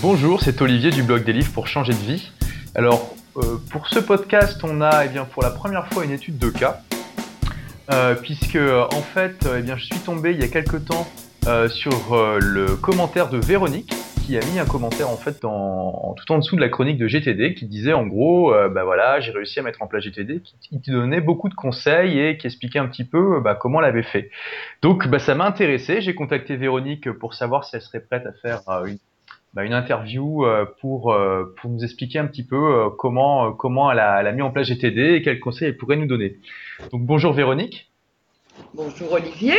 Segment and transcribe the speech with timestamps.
[0.00, 2.30] Bonjour, c'est Olivier du blog des livres pour changer de vie.
[2.74, 6.38] Alors, euh, pour ce podcast, on a eh bien, pour la première fois une étude
[6.38, 6.80] de cas,
[7.92, 11.06] euh, puisque en fait, eh bien, je suis tombé il y a quelques temps
[11.46, 13.92] euh, sur le commentaire de Véronique,
[14.24, 17.52] qui a mis un commentaire en fait tout en dessous de la chronique de GTD,
[17.52, 20.90] qui disait en gros, bah voilà, j'ai réussi à mettre en place GTD, qui, qui,
[20.92, 24.30] donnait beaucoup de conseils et qui expliquait un petit peu bah, comment elle avait fait.
[24.80, 26.00] Donc, bah, ça m'a intéressé.
[26.00, 28.96] J'ai contacté Véronique pour savoir si elle serait prête à faire une
[29.54, 33.90] bah, une interview euh, pour, euh, pour nous expliquer un petit peu euh, comment, comment
[33.90, 36.38] elle a, elle, a, mis en place GTD et quels conseils elle pourrait nous donner.
[36.90, 37.90] Donc bonjour Véronique.
[38.74, 39.58] Bonjour Olivier.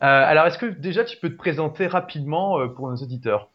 [0.00, 3.48] alors est-ce que déjà tu peux te présenter rapidement pour nos auditeurs?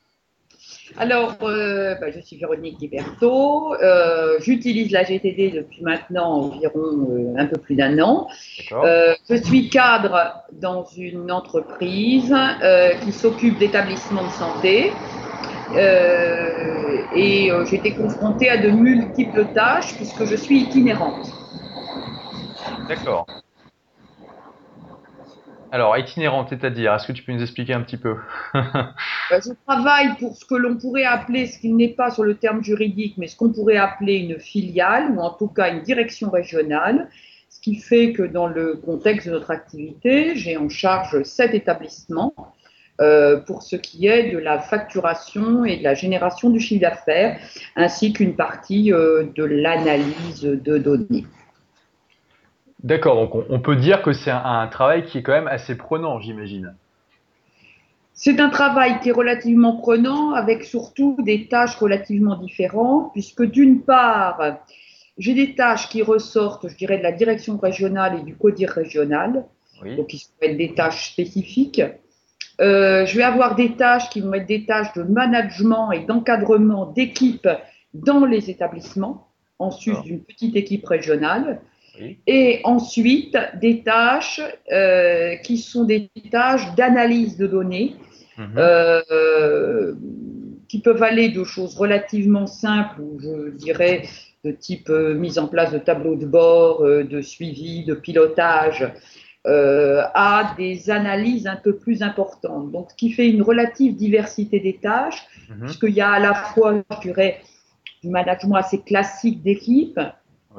[0.98, 3.76] Alors, euh, bah, je suis Véronique Liberto.
[3.76, 8.27] Euh, J'utilise la GTD depuis maintenant environ euh, un peu plus d'un an.
[8.71, 12.34] je suis cadre dans une entreprise
[13.04, 14.91] qui s'occupe d'établissements de santé.
[15.76, 21.27] Euh, et euh, j'ai été confrontée à de multiples tâches puisque je suis itinérante.
[22.87, 23.27] D'accord.
[25.70, 28.15] Alors, itinérante, c'est-à-dire, est-ce que tu peux nous expliquer un petit peu
[28.54, 28.93] bah,
[29.32, 32.63] Je travaille pour ce que l'on pourrait appeler, ce qui n'est pas sur le terme
[32.63, 37.10] juridique, mais ce qu'on pourrait appeler une filiale, ou en tout cas une direction régionale,
[37.49, 42.34] ce qui fait que dans le contexte de notre activité, j'ai en charge sept établissements
[42.99, 47.39] euh, pour ce qui est de la facturation et de la génération du chiffre d'affaires,
[47.76, 51.26] ainsi qu'une partie euh, de l'analyse de données.
[52.84, 56.20] D'accord, donc on, peut dire que c'est un, travail qui est quand même assez prenant,
[56.20, 56.76] j'imagine.
[58.13, 63.82] C'est un travail qui est relativement prenant, avec surtout des tâches relativement différentes, puisque d'une
[63.82, 64.57] part,
[65.19, 69.45] j'ai des tâches qui ressortent, je dirais, de la direction régionale et du CODIR régional,
[69.84, 71.81] donc qui sont des tâches spécifiques.
[72.59, 76.88] Euh, je vais avoir des tâches qui vont être des tâches de management et d'encadrement
[76.88, 77.50] d'équipes
[77.94, 79.28] dans les établissements,
[79.59, 81.62] en sus d'une petite équipe régionale.
[82.28, 84.40] Et ensuite, des tâches
[84.72, 87.96] euh, qui sont des tâches d'analyse de données,
[88.38, 88.53] mhm.
[88.56, 89.94] euh,
[90.67, 94.03] qui peuvent aller de choses relativement simples, ou je dirais
[94.44, 98.88] de type mise en place de tableaux de bord, de suivi, de pilotage,
[99.47, 102.69] euh, à des analyses un peu plus importantes.
[102.72, 105.62] Donc, ce qui fait une relative diversité des tâches, mhm.
[105.62, 107.40] puisqu'il y a à la fois, je dirais,
[108.03, 110.00] du management assez classique d'équipe,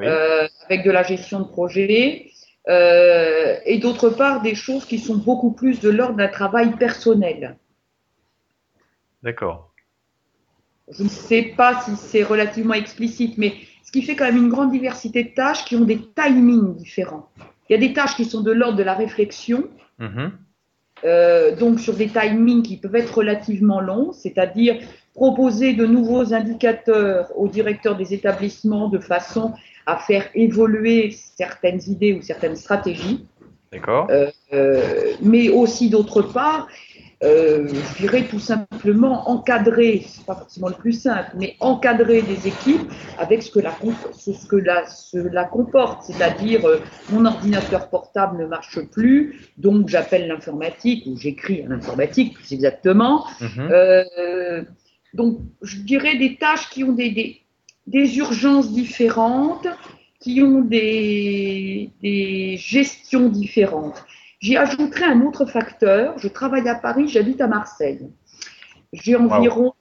[0.00, 2.30] euh, avec de la gestion de projet,
[2.68, 7.56] euh, et d'autre part, des choses qui sont beaucoup plus de l'ordre d'un travail personnel.
[9.22, 9.74] D'accord.
[10.90, 13.52] Je ne sais pas si c'est relativement explicite, mais
[13.84, 17.28] ce qui fait quand même une grande diversité de tâches qui ont des timings différents.
[17.68, 19.68] Il y a des tâches qui sont de l'ordre de la réflexion,
[19.98, 20.32] mhm.
[21.04, 24.78] euh, donc sur des timings qui peuvent être relativement longs, c'est-à-dire
[25.14, 29.52] proposer de nouveaux indicateurs aux directeurs des établissements de façon
[29.84, 33.26] à faire évoluer certaines idées ou certaines stratégies.
[33.72, 34.06] D'accord.
[34.10, 36.68] Euh, euh, mais aussi d'autre part,
[37.24, 42.46] euh, je dirais tout simplement encadrer, c'est pas forcément le plus simple, mais encadrer des
[42.46, 43.74] équipes avec ce que la,
[44.12, 46.78] ce que la, cela comporte, c'est-à-dire euh,
[47.10, 53.24] mon ordinateur portable ne marche plus, donc j'appelle l'informatique ou j'écris à l'informatique plus exactement.
[53.40, 53.68] Mhm.
[53.72, 54.62] Euh,
[55.12, 57.40] donc je dirais des tâches qui ont des, des,
[57.88, 59.66] des urgences différentes,
[60.20, 64.04] qui ont des, des gestions différentes.
[64.40, 66.18] J'y ajouterai un autre facteur.
[66.18, 68.08] Je travaille à Paris, j'habite à Marseille.
[68.92, 69.74] J'ai environ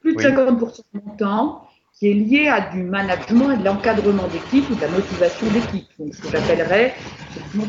[0.00, 4.26] plus de 50% de mon temps qui est lié à du management et de l'encadrement
[4.28, 5.88] d'équipe ou de la motivation d'équipe.
[5.98, 6.94] Donc, ce que j'appellerais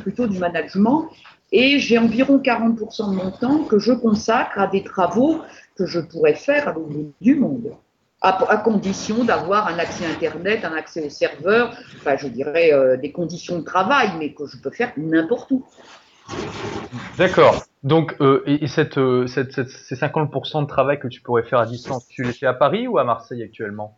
[0.02, 1.10] plutôt du management.
[1.52, 5.42] Et j'ai environ 40% de mon temps que je consacre à des travaux
[5.76, 7.72] que je pourrais faire à l'autre du monde
[8.26, 13.12] à, condition d'avoir un accès Internet, un accès au serveur, enfin, je dirais euh, des
[13.12, 15.66] conditions de travail, mais que je peux faire n'importe où.
[17.18, 17.64] D'accord.
[17.84, 21.66] Donc, euh, et, cette, euh, cette, ces 50% de travail que tu pourrais faire à
[21.68, 23.96] distance, tu les fais à Paris ou à Marseille actuellement?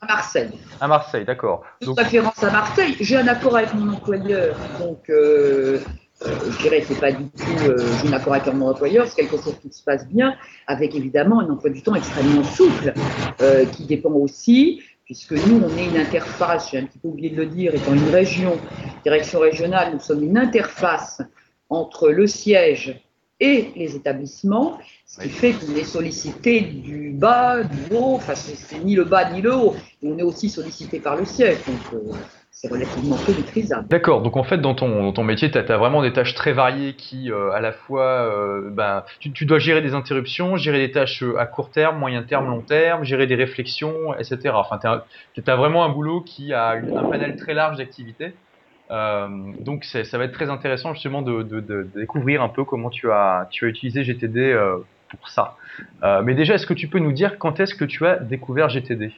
[0.00, 0.50] À Marseille.
[0.80, 1.64] À Marseille, d'accord.
[1.82, 2.96] Donc, référence à Marseille.
[3.00, 5.10] J'ai un accord avec mon employeur, donc
[6.22, 9.54] je dirais c'est pas du tout euh, un accord avec mon employeur, c'est quelque chose
[9.62, 10.34] qui se passe bien,
[10.66, 12.92] avec évidemment un emploi du temps extrêmement souple,
[13.40, 17.30] euh, qui dépend aussi, puisque nous, on est une interface, j'ai un petit peu oublié
[17.30, 18.58] de le dire, étant une région,
[19.04, 21.22] direction régionale, nous sommes une interface
[21.70, 23.00] entre le siège
[23.40, 28.78] et les établissements, ce qui fait qu'on est sollicité du bas, du haut, enfin c'est
[28.84, 31.58] ni le bas ni le haut, on est aussi sollicité par le siège.
[31.66, 32.12] Donc, euh,
[32.60, 33.86] c'est relativement peu maîtrisable.
[33.86, 36.94] D'accord, donc en fait dans ton, ton métier, tu as, vraiment des tâches très variées
[36.94, 41.22] qui euh, à la fois, euh, ben, tu, dois gérer des interruptions, gérer des tâches
[41.22, 44.54] euh, à court terme, moyen terme, long terme, gérer des réflexions, etc.
[44.54, 44.80] Enfin,
[45.34, 48.32] tu as, vraiment un boulot qui a un panel très large d'activités.
[48.90, 53.46] donc ça va être très intéressant justement de, de, découvrir un peu comment tu as,
[53.52, 54.58] tu as utilisé GTD
[55.10, 55.56] pour ça.
[56.24, 59.12] mais déjà, est-ce que tu peux nous dire quand est-ce que tu as découvert GTD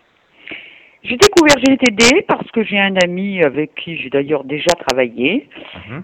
[1.03, 5.49] j'ai découvert GTD parce que j'ai un ami avec qui j'ai d'ailleurs déjà travaillé,
[5.89, 6.03] mhm.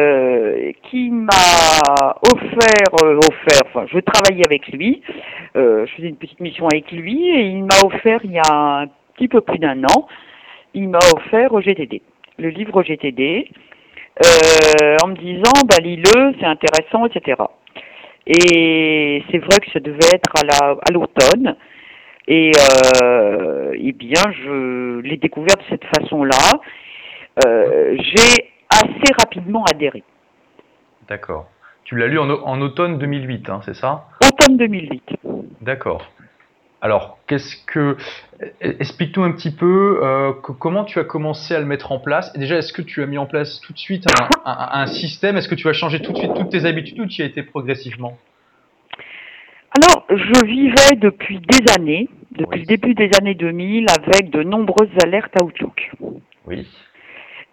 [0.00, 5.02] euh, qui m'a offert, euh, offert, enfin je travaillais avec lui,
[5.56, 8.82] euh, je faisais une petite mission avec lui et il m'a offert il y a
[8.82, 8.86] un
[9.16, 10.06] petit peu plus d'un an,
[10.72, 12.00] il m'a offert GTD,
[12.38, 13.50] le livre GTD,
[14.24, 17.42] euh, en me disant bah lis-le, c'est intéressant, etc.
[18.26, 21.56] Et c'est vrai que ça devait être à la à l'automne.
[22.30, 22.50] Et
[23.02, 26.60] euh, eh bien, je l'ai découvert de cette façon-là.
[27.46, 30.02] Euh, j'ai assez rapidement adhéré.
[31.08, 31.48] D'accord.
[31.84, 34.04] Tu l'as lu en, en, automne 2008, hein, c'est ça?
[34.22, 35.02] Automne 2008.
[35.62, 36.06] D'accord.
[36.82, 37.96] Alors, qu'est-ce que.
[38.60, 42.30] Explique-nous un petit peu euh, comment tu as commencé à le mettre en place?
[42.34, 44.04] déjà, est-ce que tu as mis en place tout de suite
[44.44, 45.38] un, un système?
[45.38, 47.26] Est-ce que tu as changé tout de suite toutes tes habitudes ou tu y as
[47.26, 48.18] été progressivement?
[49.80, 54.90] Alors, je vivais depuis des années, depuis le début des années 2000, avec de nombreuses
[55.02, 55.90] alertes à Outlook.
[56.46, 56.66] Oui.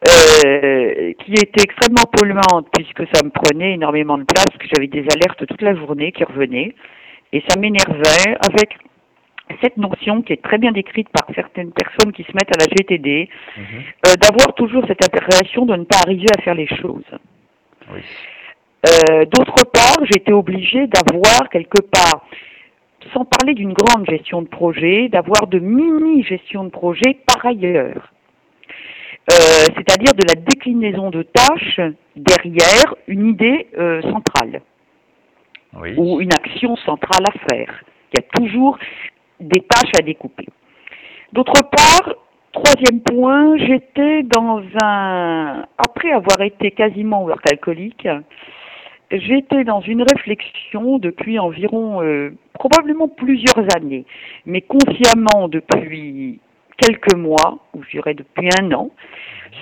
[0.07, 5.05] Euh, qui étaient extrêmement polluantes puisque ça me prenait énormément de place, que j'avais des
[5.15, 6.75] alertes toute la journée qui revenaient,
[7.33, 8.77] et ça m'énervait avec
[9.61, 12.65] cette notion qui est très bien décrite par certaines personnes qui se mettent à la
[12.65, 13.63] GTD, mhm.
[14.07, 17.03] euh, d'avoir toujours cette impression de ne pas arriver à faire les choses.
[17.91, 18.01] Oui.
[18.85, 22.27] Euh, d'autre part, j'étais obligée d'avoir quelque part,
[23.13, 28.11] sans parler d'une grande gestion de projet, d'avoir de mini-gestion de projet par ailleurs.
[29.31, 31.79] Euh, c'est-à-dire de la déclinaison de tâches
[32.15, 34.61] derrière une idée euh, centrale
[35.97, 37.83] ou une action centrale à faire.
[38.13, 38.77] Il y a toujours
[39.39, 40.45] des tâches à découper.
[41.33, 42.13] D'autre part,
[42.53, 48.07] troisième point, j'étais dans un, après avoir été quasiment alcoolique,
[49.19, 54.05] J'étais dans une réflexion depuis environ euh, probablement plusieurs années,
[54.45, 56.39] mais consciemment depuis
[56.77, 58.91] quelques mois, ou je dirais depuis un an,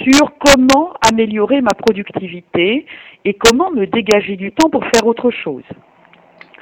[0.01, 2.85] sur comment améliorer ma productivité
[3.25, 5.63] et comment me dégager du temps pour faire autre chose.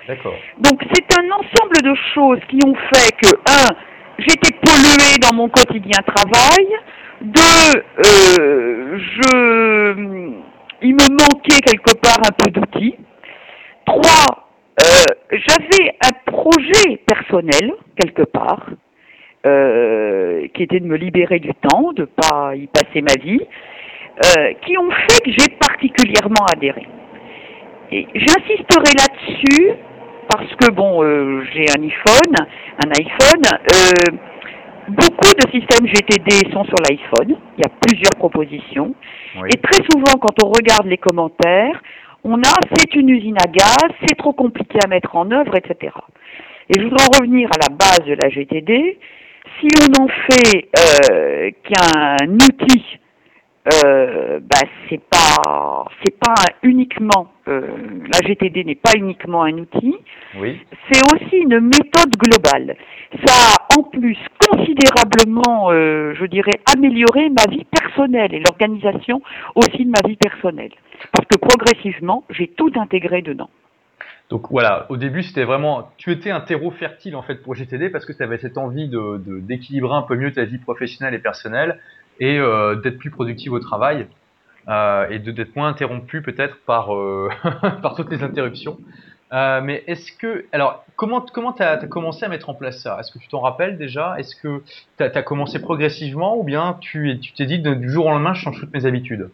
[0.07, 0.35] D'accord.
[0.59, 3.75] Donc c'est un ensemble de choses qui ont fait que, un,
[4.17, 6.67] j'étais polluée dans mon quotidien travail,
[7.21, 10.41] deux, euh, je
[10.81, 12.95] il me manquait quelque part un peu d'outils.
[13.85, 14.47] Trois,
[14.81, 18.67] euh, j'avais un projet personnel quelque part
[19.45, 23.41] euh, qui était de me libérer du temps, de pas y passer ma vie,
[24.25, 26.87] euh, qui ont fait que j'ai particulièrement adhéré.
[27.91, 29.73] Et j'insisterai là-dessus
[30.29, 31.03] parce que bon,
[31.53, 32.47] j'ai un iPhone,
[32.85, 34.21] un iPhone.
[34.87, 37.37] Beaucoup de systèmes GTD sont sur l'iPhone.
[37.57, 38.95] Il a plusieurs propositions.
[39.35, 41.81] Et très souvent, quand on regarde les commentaires,
[42.23, 45.93] on a c'est une usine à gaz, c'est trop compliqué à mettre en œuvre, etc.
[46.69, 48.97] Et je voudrais en revenir à la base de la GTD.
[49.59, 52.99] Si on en fait euh, qu'un outil
[53.67, 57.61] euh, bah, c'est pas c'est pas uniquement euh,
[58.11, 59.97] la GTD n'est pas uniquement un outil,
[60.39, 60.59] oui.
[60.89, 62.75] c'est aussi une méthode globale.
[63.23, 64.17] Ça a en plus
[64.49, 69.21] considérablement, euh, je dirais, amélioré ma vie personnelle et l'organisation
[69.53, 70.71] aussi de ma vie personnelle,
[71.11, 73.49] parce que progressivement j'ai tout intégré dedans.
[74.31, 77.89] Donc voilà, au début c'était vraiment, tu étais un terreau fertile en fait pour GTD
[77.89, 81.19] parce que tu avais cette envie de d'équilibrer un peu mieux ta vie professionnelle et
[81.19, 81.77] personnelle
[82.19, 84.07] et euh, d'être plus productif au travail
[84.67, 87.29] euh, et de d'être moins interrompu peut-être par euh,
[87.81, 88.77] par toutes les interruptions.
[89.31, 92.97] mais est-ce que alors comment comment tu as, commencé à mettre en place ça?
[92.99, 94.15] Est-ce que tu t'en rappelles déjà?
[94.19, 94.61] Est-ce que
[94.97, 98.41] tu as, commencé progressivement ou bien tu tu t'es dit du jour au lendemain je
[98.41, 99.29] change toutes mes habitudes?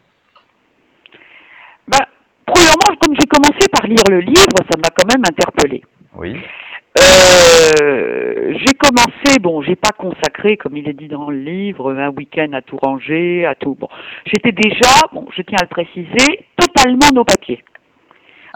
[1.88, 2.06] Bah,
[2.46, 5.84] premièrement, comme j'ai commencé par lire le livre, ça m'a quand même interpellé.
[6.16, 6.42] Oui.
[6.98, 12.10] Euh, j'ai commencé, bon, j'ai pas consacré, comme il est dit dans le livre, un
[12.10, 13.76] week-end à tout ranger, à tout.
[13.80, 13.88] Bon,
[14.26, 17.64] j'étais déjà, bon, je tiens à le préciser, totalement nos papiers.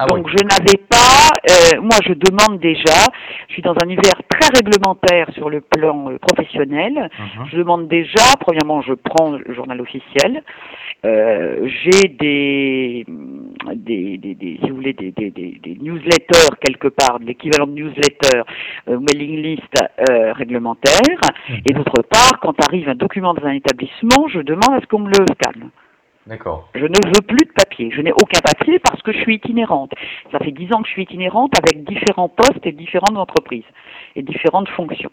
[0.03, 3.05] Ah Donc je n'avais pas, euh, moi je demande déjà,
[3.47, 7.45] je suis dans un univers très réglementaire sur le plan euh, professionnel, mhm.
[7.51, 10.41] je demande déjà, premièrement je prends le journal officiel,
[11.05, 13.05] euh, j'ai des,
[13.75, 18.41] des, des, des, si vous voulez, des, des, des, newsletters quelque part, l'équivalent de newsletter,
[18.87, 19.83] mailing list
[20.35, 21.57] réglementaire, mhm.
[21.69, 25.01] et d'autre part, quand arrive un document dans un établissement, je demande à ce qu'on
[25.01, 25.69] me le scanne.
[26.27, 26.69] D'accord.
[26.75, 27.91] Je ne veux plus de papier.
[27.91, 29.91] Je n'ai aucun papier parce que je suis itinérante.
[30.31, 33.65] Ça fait dix ans que je suis itinérante avec différents postes et différentes entreprises
[34.15, 35.11] et différentes fonctions.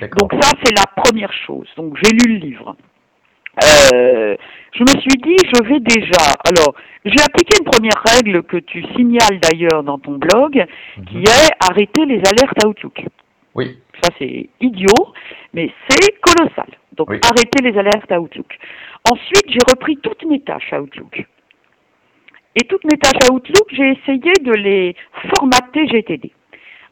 [0.00, 1.68] Donc ça, c'est la première chose.
[1.76, 2.76] Donc j'ai lu le livre.
[3.62, 4.36] Euh,
[4.72, 6.32] je me suis dit, je vais déjà.
[6.46, 10.64] Alors, j'ai appliqué une première règle que tu signales d'ailleurs dans ton blog,
[11.06, 11.22] qui mhm.
[11.22, 13.04] est arrêter les alertes Outlook.
[13.54, 13.78] Oui.
[14.02, 15.12] Ça, c'est idiot,
[15.52, 16.68] mais c'est colossal.
[16.92, 18.58] Donc, arrêter les alertes Outlook.
[19.10, 21.24] Ensuite, j'ai repris toutes mes tâches à Outlook.
[22.54, 24.94] Et toutes mes tâches à Outlook, j'ai essayé de les
[25.34, 26.32] formater GTD.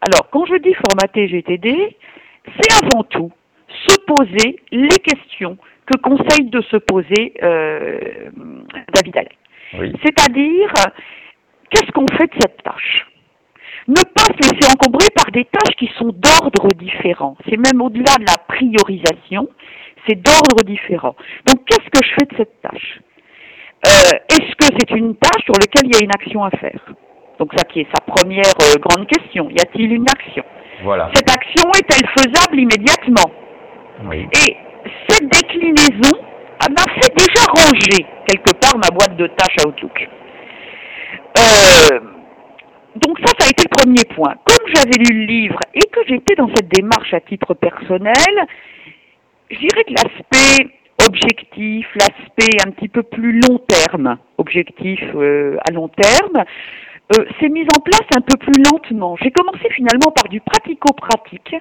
[0.00, 1.96] Alors, quand je dis formater GTD,
[2.46, 3.30] c'est avant tout
[3.88, 8.30] se poser les questions que conseille de se poser euh,
[8.94, 9.92] David Allen.
[10.02, 10.72] C'est-à-dire,
[11.70, 13.06] qu'est-ce qu'on fait de cette tâche?
[13.88, 17.36] Ne pas se laisser encombrer par des tâches qui sont d'ordre différent.
[17.48, 19.48] C'est même au-delà de la priorisation,
[20.06, 21.16] c'est d'ordre différent.
[21.46, 23.00] Donc, qu'est-ce que je fais de cette tâche?
[23.86, 26.80] Euh, Est-ce que c'est une tâche sur laquelle il y a une action à faire?
[27.38, 29.48] Donc, ça qui est sa première euh, grande question.
[29.50, 30.44] Y a-t-il une action?
[30.82, 31.10] Voilà.
[31.14, 33.30] Cette action est-elle faisable immédiatement?
[34.04, 34.28] Oui.
[34.46, 34.56] Et
[35.08, 36.16] cette déclinaison
[36.68, 40.08] m'a fait déjà ranger quelque part ma boîte de tâches Outlook.
[41.38, 42.00] Euh,
[42.96, 44.34] donc ça, ça a été le premier point.
[44.44, 48.46] Comme j'avais lu le livre et que j'étais dans cette démarche à titre personnel,
[49.50, 50.70] je dirais que l'aspect
[51.06, 56.44] objectif, l'aspect un petit peu plus long terme, objectif euh, à long terme,
[57.16, 59.16] euh, s'est mis en place un peu plus lentement.
[59.22, 61.56] J'ai commencé finalement par du pratico-pratique,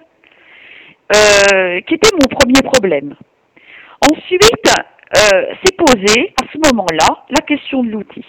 [1.16, 3.16] euh, qui était mon premier problème.
[4.12, 4.44] Ensuite,
[5.12, 8.26] s'est posé à ce moment-là la question de l'outil.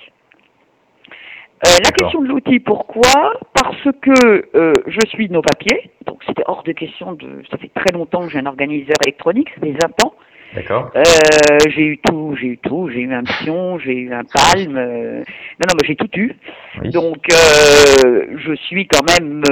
[1.66, 3.34] Euh, la question de l'outil, pourquoi?
[3.54, 7.42] Parce que euh, je suis nos papiers, donc c'était hors de question de.
[7.50, 10.14] Ça fait très longtemps que j'ai un organiseur électronique, ça fait 20 ans.
[10.54, 10.90] D'accord.
[10.96, 11.02] Euh,
[11.68, 14.76] j'ai eu tout, j'ai eu tout, j'ai eu un pion, j'ai eu un palme.
[14.76, 16.34] Euh, non, non, mais j'ai tout eu.
[16.86, 19.42] Donc, euh, je suis quand même.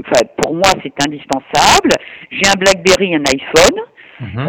[0.00, 1.90] Enfin, pour moi, c'est indispensable.
[2.30, 3.80] J'ai un BlackBerry, un iPhone.
[4.20, 4.46] Mhm.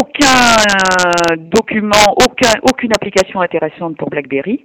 [0.00, 4.64] aucun document, aucun, aucune application intéressante pour BlackBerry.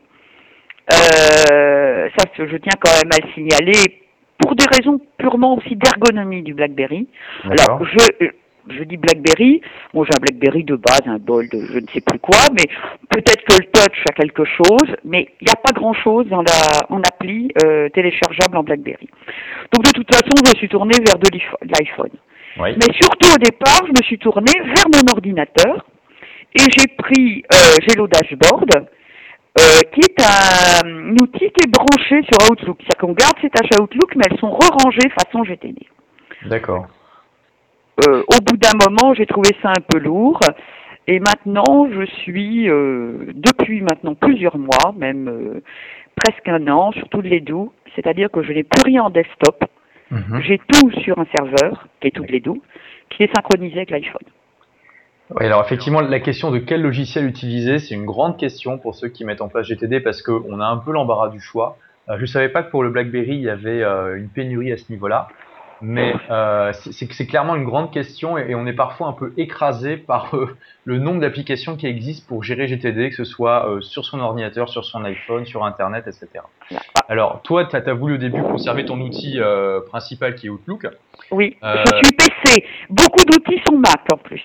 [0.92, 4.02] Euh, ça, je tiens quand même à le signaler
[4.38, 7.08] pour des raisons purement aussi d'ergonomie du BlackBerry.
[7.44, 8.28] Alors, je,
[8.70, 9.62] je dis BlackBerry,
[9.94, 12.66] bon j'ai un BlackBerry de base, un bol de je ne sais plus quoi, mais
[13.10, 16.86] peut-être que le touch a quelque chose, mais il n'y a pas grand-chose dans la
[16.90, 19.10] en appli euh, téléchargeable en BlackBerry.
[19.74, 21.30] Donc de toute façon, je me suis tourné vers de
[21.78, 22.12] l'iPhone.
[22.60, 22.76] Oui.
[22.76, 25.86] Mais surtout au départ, je me suis tourné vers mon ordinateur
[26.54, 28.88] et j'ai pris euh, Gelo Dashboard
[29.60, 32.78] euh, qui est un, outil qui est branché sur Outlook.
[32.80, 35.88] C'est-à-dire qu'on garde ses tâches Outlook, mais elles sont rerangées façon GTD.
[36.46, 36.88] D'accord.
[38.08, 40.40] Euh, au bout d'un moment, j'ai trouvé ça un peu lourd.
[41.08, 45.62] Et maintenant, je suis, euh, depuis maintenant plusieurs mois, même
[46.16, 49.66] presque un an, sur toutes les doux, c'est-à-dire que je n'ai plus rien en desktop.
[50.12, 50.42] Mhm.
[50.42, 52.62] J'ai tout sur un serveur, qui est toutes les doux,
[53.10, 54.28] qui est synchronisé avec l'iPhone.
[55.36, 59.10] Oui, alors effectivement, la question de quel logiciel utiliser, c'est une grande question pour ceux
[59.10, 61.78] qui mettent en place GTD parce qu'on a un peu l'embarras du choix.
[62.10, 64.72] Euh, je ne savais pas que pour le BlackBerry, il y avait euh, une pénurie
[64.72, 65.28] à ce niveau-là,
[65.82, 70.32] mais euh, c'est clairement une grande question et, on est parfois un peu écrasé par
[70.86, 74.84] le nombre d'applications qui existent pour gérer GTD, que ce soit sur son ordinateur, sur
[74.84, 76.44] son iPhone, sur Internet, etc.
[77.08, 79.40] Alors, toi, tu as, voulu au début conserver ton outil
[79.88, 80.88] principal qui est Outlook.
[81.30, 82.66] Oui, je suis PC.
[82.90, 84.44] Beaucoup d'outils sont Mac en plus.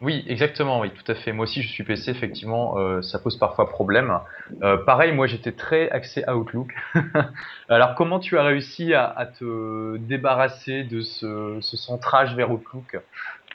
[0.00, 1.32] Oui, exactement, oui, tout à fait.
[1.32, 4.18] Moi aussi, je suis PC, effectivement, euh, ça pose parfois problème.
[4.62, 6.74] Euh, pareil, moi, j'étais très axé Outlook.
[7.68, 12.98] Alors, comment tu as réussi à, te débarrasser de ce, centrage vers Outlook?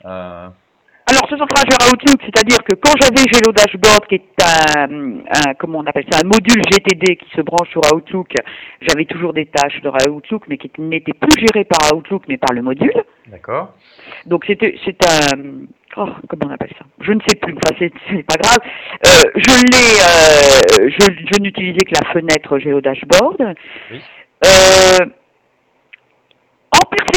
[0.04, 0.48] Euh...
[1.10, 5.80] Alors, ce centrage vers Outlook, c'est-à-dire que quand j'avais Gelo Dashboard, qui est un, comment
[5.80, 8.32] on appelle ça, un module GTD qui se branche sur Outlook,
[8.80, 12.54] j'avais toujours des tâches dans Outlook, mais qui n'étaient plus gérées par Outlook, mais par
[12.54, 12.92] le module.
[13.26, 13.74] D'accord.
[14.26, 16.84] Donc, c'était, c'est un, oh, comment on appelle ça?
[17.00, 17.54] Je ne sais plus.
[17.54, 17.74] Enfin,
[18.08, 18.58] c'est pas grave.
[19.04, 23.54] Euh, je l'ai, euh, je, je n'utilisais que la fenêtre GeoDashboard.
[23.90, 24.00] Oui.
[24.46, 25.06] Euh,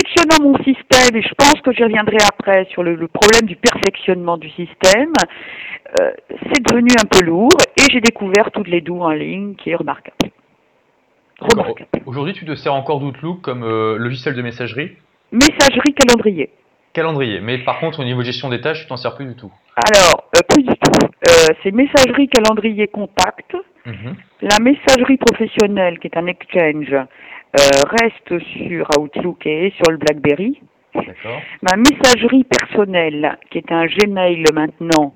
[0.03, 4.37] perfectionnant mon système, et je pense que je reviendrai après sur le, problème du perfectionnement
[4.37, 5.13] du système,
[5.99, 9.71] euh, c'est devenu un peu lourd et j'ai découvert toutes les doues en ligne qui
[9.71, 10.31] est remarquable.
[11.39, 11.89] Remarquable.
[12.05, 14.91] Aujourd'hui, tu te sers encore d'Outlook comme euh, logiciel de messagerie?
[15.31, 16.49] Messagerie calendrier.
[16.93, 17.39] Calendrier.
[17.41, 19.51] Mais par contre, au niveau de gestion des tâches, tu t'en sers plus du tout.
[19.75, 21.07] Alors, euh, plus du tout.
[21.63, 23.55] C'est messagerie calendrier contact.
[23.85, 24.15] Mhm.
[24.41, 26.93] La messagerie professionnelle, qui est un exchange,
[27.55, 30.61] reste sur Outlook et sur le BlackBerry.
[31.61, 35.15] Ma messagerie personnelle, qui est un Gmail maintenant,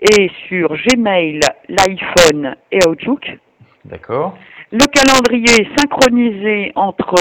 [0.00, 3.38] est sur Gmail, l'iPhone et Outlook.
[3.84, 4.36] D'accord.
[4.70, 7.14] Le calendrier est synchronisé entre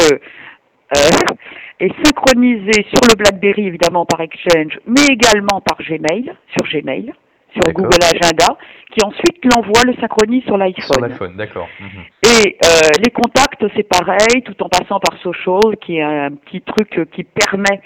[0.96, 1.00] euh,
[1.80, 7.13] est synchronisé sur le BlackBerry évidemment par Exchange, mais également par Gmail, sur Gmail,
[7.53, 7.74] sur.
[7.74, 8.58] Google Agenda,
[8.91, 11.01] qui ensuite l'envoie, le synchronise sur Sur l'iPhone.
[11.01, 11.67] l'iPhone, d'accord.
[11.79, 12.03] Mhm.
[12.24, 16.62] Et euh, les contacts, c'est pareil, tout en passant par Social, qui est un petit
[16.62, 17.81] truc qui permet,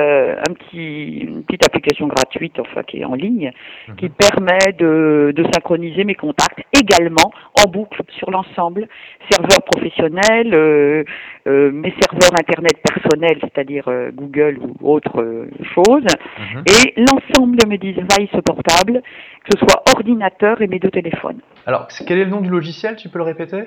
[0.00, 3.52] euh, un petit, une petite application gratuite, enfin qui est en ligne,
[3.88, 3.96] Mhm.
[3.96, 7.30] qui permet de, de synchroniser mes contacts également
[7.64, 8.88] en boucle sur l'ensemble,
[9.30, 11.04] serveur professionnel, euh,
[11.46, 16.04] euh, mes serveurs internet personnels, c'est-à-dire euh, Google ou autre euh, chose,
[16.38, 16.64] Mhm.
[16.66, 19.02] et l'ensemble de mes devices portables,
[19.44, 21.40] que ce soit ordinateur et mes deux téléphones.
[21.66, 22.96] Alors, quel est le nom du logiciel?
[22.96, 23.56] Tu peux le répéter?
[23.56, 23.60] Euh,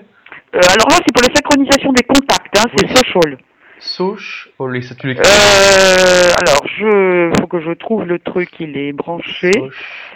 [0.54, 3.38] alors là, c'est pour la synchronisation des contacts, hein, c'est social.
[3.80, 4.50] Soch.
[4.60, 5.24] Oh, les- ça, tu l'écris.
[5.26, 9.52] Euh, alors, je faut que je trouve le truc, il est branché.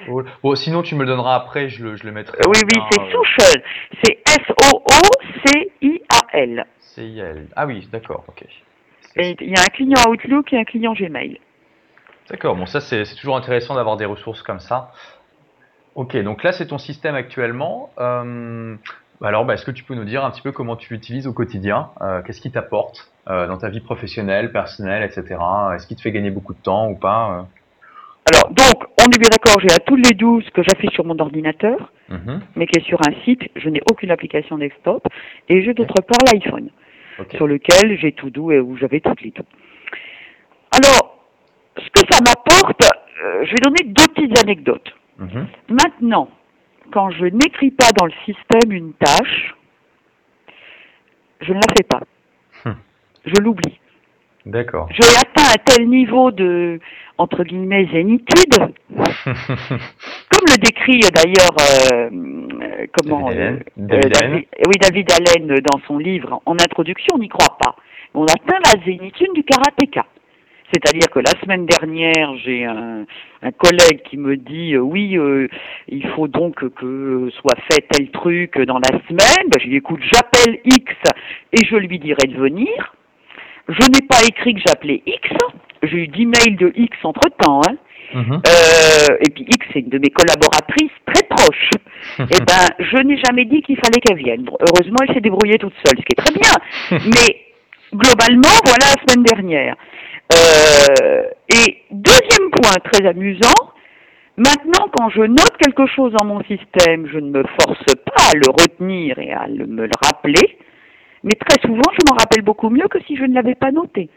[0.10, 2.38] Oh, Bon, sinon, tu me le donneras après, je le, je le mettrai.
[2.48, 3.62] Oui, oui, lien, c'est euh.
[4.04, 4.20] C'est
[5.44, 6.66] S-O-O-C-I-A-L.
[6.80, 7.48] CIL.
[7.56, 8.46] Ah oui, d'accord, ok.
[9.16, 11.40] Et il y a un client Outlook et un client Gmail.
[12.30, 14.92] D'accord, bon ça c'est c'est toujours intéressant d'avoir des ressources comme ça.
[15.96, 17.92] Ok, donc là c'est ton système actuellement.
[18.00, 18.76] Euh,
[19.22, 21.34] alors bah, est-ce que tu peux nous dire un petit peu comment tu l'utilises au
[21.34, 21.90] quotidien?
[22.02, 23.12] Euh, Qu'est-ce qui t'apporte?
[23.28, 25.40] Dans ta vie professionnelle, personnelle, etc.
[25.76, 27.48] Est-ce qu'il te fait gagner beaucoup de temps ou pas
[28.32, 31.18] Alors, donc, on est bien d'accord, j'ai à tous les 12 que j'affiche sur mon
[31.20, 35.08] ordinateur, Euh, mhm, mais qui est sur un site, je n'ai aucune application desktop,
[35.50, 36.70] et j'ai d'autre part l'iPhone.
[37.38, 39.46] Sur lequel j'ai tout doux et où j'avais toutes les tout.
[40.76, 41.24] Alors,
[41.78, 42.84] ce que ça m'apporte,
[43.24, 44.94] euh, je vais donner deux petites anecdotes.
[45.20, 46.28] Mhm, Maintenant,
[46.92, 49.56] quand je n'écris pas dans le système une tâche,
[51.42, 52.02] je ne la fais pas.
[53.26, 53.80] Je l'oublie.
[54.46, 54.90] D'accord.
[54.92, 56.80] J'ai atteint un tel niveau de,
[57.18, 58.56] entre guillemets, zénitude,
[58.98, 62.10] comme le décrit euh, d'ailleurs, euh,
[62.62, 63.56] euh, comment, David Allen.
[63.56, 64.10] euh, David euh.
[64.20, 67.76] David- oui, David Allen dans son livre, en introduction, on n'y croit pas.
[68.14, 70.06] On atteint la zénitude du karatéka.
[70.74, 73.06] C'est-à-dire que la semaine dernière, j'ai un,
[73.44, 75.48] un collègue qui me dit euh, oui, euh,
[75.88, 79.50] il faut donc que soit fait tel truc dans la semaine.
[79.50, 80.94] Ben, je lui écoute, j'appelle X
[81.54, 82.96] et je lui dirai de venir.
[83.70, 85.30] Je n'ai pas écrit que j'appelais X.
[85.84, 87.62] J'ai eu 10 mails de X entre temps.
[87.68, 87.76] Hein.
[88.14, 88.42] Mhm.
[88.48, 91.70] Euh, et puis X, c'est une de mes collaboratrices très proche.
[92.20, 94.44] Eh ben, je n'ai jamais dit qu'il fallait qu'elle vienne.
[94.44, 97.00] Bon, Heureusement, elle s'est débrouillée toute seule, ce qui est très bien.
[97.16, 97.42] Mais
[97.94, 99.76] globalement, voilà la semaine dernière.
[100.34, 103.72] Euh, et deuxième point très amusant,
[104.38, 108.36] maintenant quand je note quelque chose dans mon système, je ne me force pas à
[108.36, 110.58] le retenir et à le- me le rappeler,
[111.24, 114.10] mais très souvent je m'en rappelle beaucoup mieux que si je ne l'avais pas noté.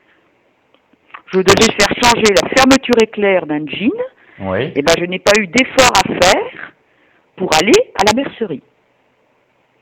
[1.32, 3.90] Je devais faire changer la fermeture éclair d'un jean,
[4.40, 4.72] Oui.
[4.76, 6.72] et ben je n'ai pas eu d'effort à faire
[7.36, 8.62] pour aller à la mercerie.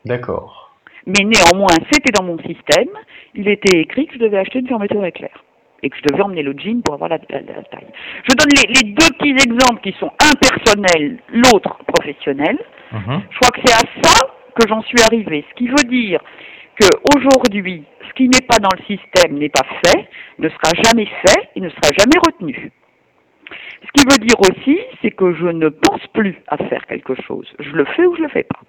[0.05, 0.75] D'accord.
[1.07, 2.89] Mais néanmoins, c'était dans mon système.
[3.35, 5.45] Il était écrit que je devais acheter une fermeture éclair
[5.83, 7.87] et que je devais emmener le jean pour avoir la, la- la taille.
[8.23, 12.59] Je donne les, les deux petits exemples qui sont un personnel, l'autre professionnel.
[12.93, 13.23] Mhm.
[13.31, 14.27] Je crois que c'est à ça
[14.59, 15.45] que j'en suis arrivée.
[15.51, 16.21] Ce qui veut dire
[16.81, 20.09] que aujourd'hui, ce qui n'est pas dans le système n'est pas fait,
[20.39, 22.71] ne sera jamais fait et ne sera jamais retenu.
[23.51, 27.47] Ce qui veut dire aussi, c'est que je ne pense plus à faire quelque chose.
[27.61, 28.61] Je le fais ou je le fais pas.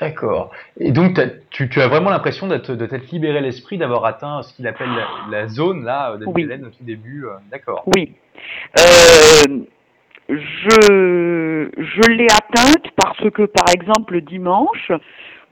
[0.00, 0.50] D'accord.
[0.80, 4.52] Et donc, tu, tu as vraiment l'impression d'être- de t'être libéré l'esprit, d'avoir atteint ce
[4.54, 6.44] qu'il appelle la, la zone, là, David Oui.
[6.44, 7.24] Allen, au tout début.
[7.26, 7.84] euh, D'accord.
[7.94, 8.12] Oui.
[8.80, 9.60] Euh,
[10.28, 14.90] je je l'ai atteinte parce que, par exemple, le dimanche,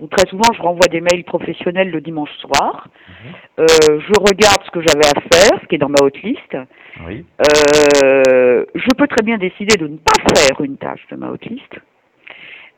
[0.09, 2.89] très souvent, je renvoie des mails professionnels le dimanche soir.
[3.09, 3.33] Mhm.
[3.61, 3.67] Euh,
[4.01, 6.57] je regarde ce que j'avais à faire, ce qui est dans ma hotlist.
[7.07, 7.25] Oui.
[7.41, 11.75] Euh, je peux très bien décider de ne pas faire une tâche de ma hotlist.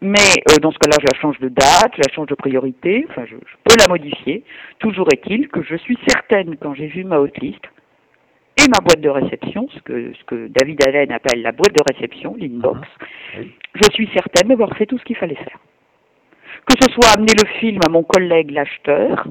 [0.00, 3.06] Mais euh, dans ce cas-là, je la change de date, je la change de priorité,
[3.08, 4.42] enfin je, je peux la modifier.
[4.80, 7.62] Toujours est-il que je suis certaine quand j'ai vu ma hotlist
[8.58, 11.82] et ma boîte de réception, ce que, ce que David Allen appelle la boîte de
[11.94, 12.80] réception, l'inbox,
[13.38, 13.52] Oui.
[13.74, 15.58] je suis certaine d'avoir fait tout ce qu'il fallait faire.
[16.66, 19.26] Que ce soit amener le film à mon collègue l'acheteur,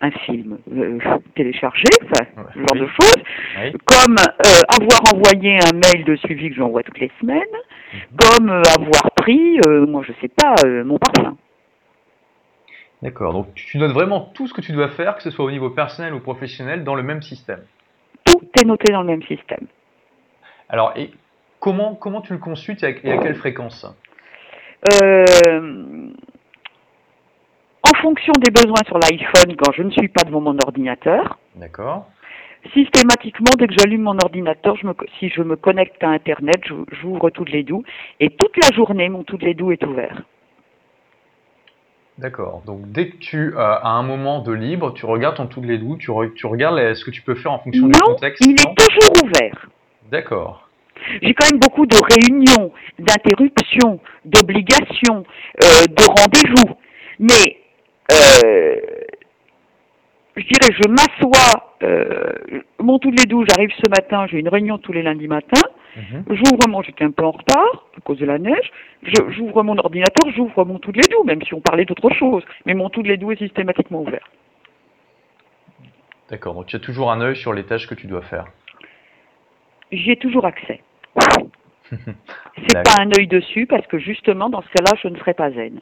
[0.00, 0.98] un film euh,
[1.34, 2.80] téléchargé, enfin, ce genre Oui.
[2.80, 3.22] de choses,
[3.58, 3.72] Oui.
[3.84, 7.40] comme euh, avoir envoyé un mail de suivi que j'envoie toutes les semaines,
[8.16, 11.36] comme euh, avoir pris, moi je sais pas, mon parfum.
[13.02, 15.50] D'accord, donc tu notes vraiment tout ce que tu dois faire, que ce soit au
[15.50, 17.60] niveau personnel ou professionnel, dans le même système.
[18.24, 19.66] Tout est noté dans le même système.
[20.68, 21.10] Alors, et
[21.60, 23.86] comment, comment tu le consultes et à, et à quelle fréquence?
[25.02, 26.35] Euh, en
[28.02, 32.06] fonction des besoins sur l'iPhone, quand je ne suis pas devant mon ordinateur, D'accord.
[32.74, 36.56] systématiquement, dès que j'allume mon ordinateur, je me, co- si je me connecte à Internet,
[36.66, 37.82] j'ou- j'ouvre toutes les doux.
[38.20, 40.22] Et toute la journée, mon toutes les doux est ouvert.
[42.18, 42.62] D'accord.
[42.64, 45.76] Donc, dès que tu euh, as un moment de libre, tu regardes ton tout les
[45.76, 48.42] doux, tu, re- tu regardes les- ce que tu peux faire en fonction du contexte.
[48.46, 48.72] il non?
[48.72, 49.66] est toujours ouvert.
[50.10, 50.68] D'accord.
[51.22, 55.24] J'ai quand même beaucoup de réunions, d'interruptions, d'obligations,
[55.62, 56.74] euh, de rendez-vous.
[57.18, 57.58] Mais
[58.12, 58.80] euh,
[60.36, 62.32] je dirais, je m'assois, euh,
[62.78, 65.62] mon tous les doux, j'arrive ce matin, j'ai une réunion tous les lundis matins,
[65.96, 66.24] Mhm.
[66.28, 68.70] j'ouvre mon, j'étais un peu en retard à cause de la neige,
[69.30, 72.74] j'ouvre mon ordinateur, j'ouvre mon tous les doux, même si on parlait d'autre chose, mais
[72.74, 74.28] mon tous les doux est systématiquement ouvert.
[76.28, 76.54] D'accord.
[76.54, 78.46] Donc, tu as toujours un œil sur les tâches que tu dois faire.
[79.92, 80.80] J'y ai toujours accès.
[81.90, 85.50] C'est pas un œil dessus parce que justement dans ce cas-là, je ne serais pas
[85.52, 85.80] zen.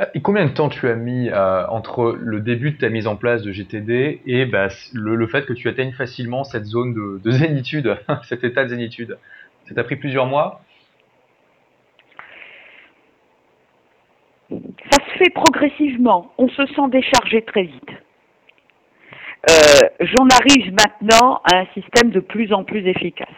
[0.00, 3.06] Euh, Et combien de temps tu as mis euh, entre le début de ta mise
[3.06, 6.92] en place de GTD et bah, le, le fait que tu atteignes facilement cette zone
[6.94, 7.96] de, de zénitude,
[8.28, 9.18] cet état de zénitude?
[9.68, 10.60] Ça t'a pris plusieurs mois?
[14.50, 16.32] Ça se fait progressivement.
[16.38, 17.90] On se sent déchargé très vite.
[19.50, 19.54] Euh,
[20.00, 23.28] J'en arrive maintenant à un système de plus en plus efficace.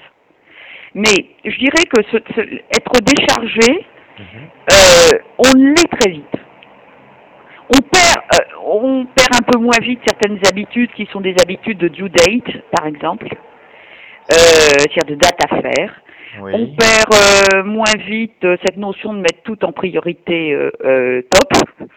[0.94, 3.86] Mais je dirais que ce, ce- être déchargé,
[4.20, 6.24] euh, on l'est très vite.
[7.70, 11.78] On perd, euh, on perd un peu moins vite certaines habitudes qui sont des habitudes
[11.78, 16.02] de due date, par exemple, euh, c'est-à-dire de date à faire.
[16.42, 16.52] Oui.
[16.54, 21.22] On perd euh, moins vite euh, cette notion de mettre tout en priorité euh, euh,
[21.30, 21.88] top.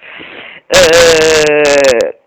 [0.74, 1.64] Euh,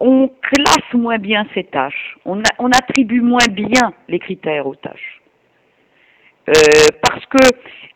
[0.00, 2.16] on classe moins bien ses tâches.
[2.24, 5.20] On, a- on attribue moins bien les critères aux tâches.
[6.48, 6.52] Euh,
[7.02, 7.38] parce que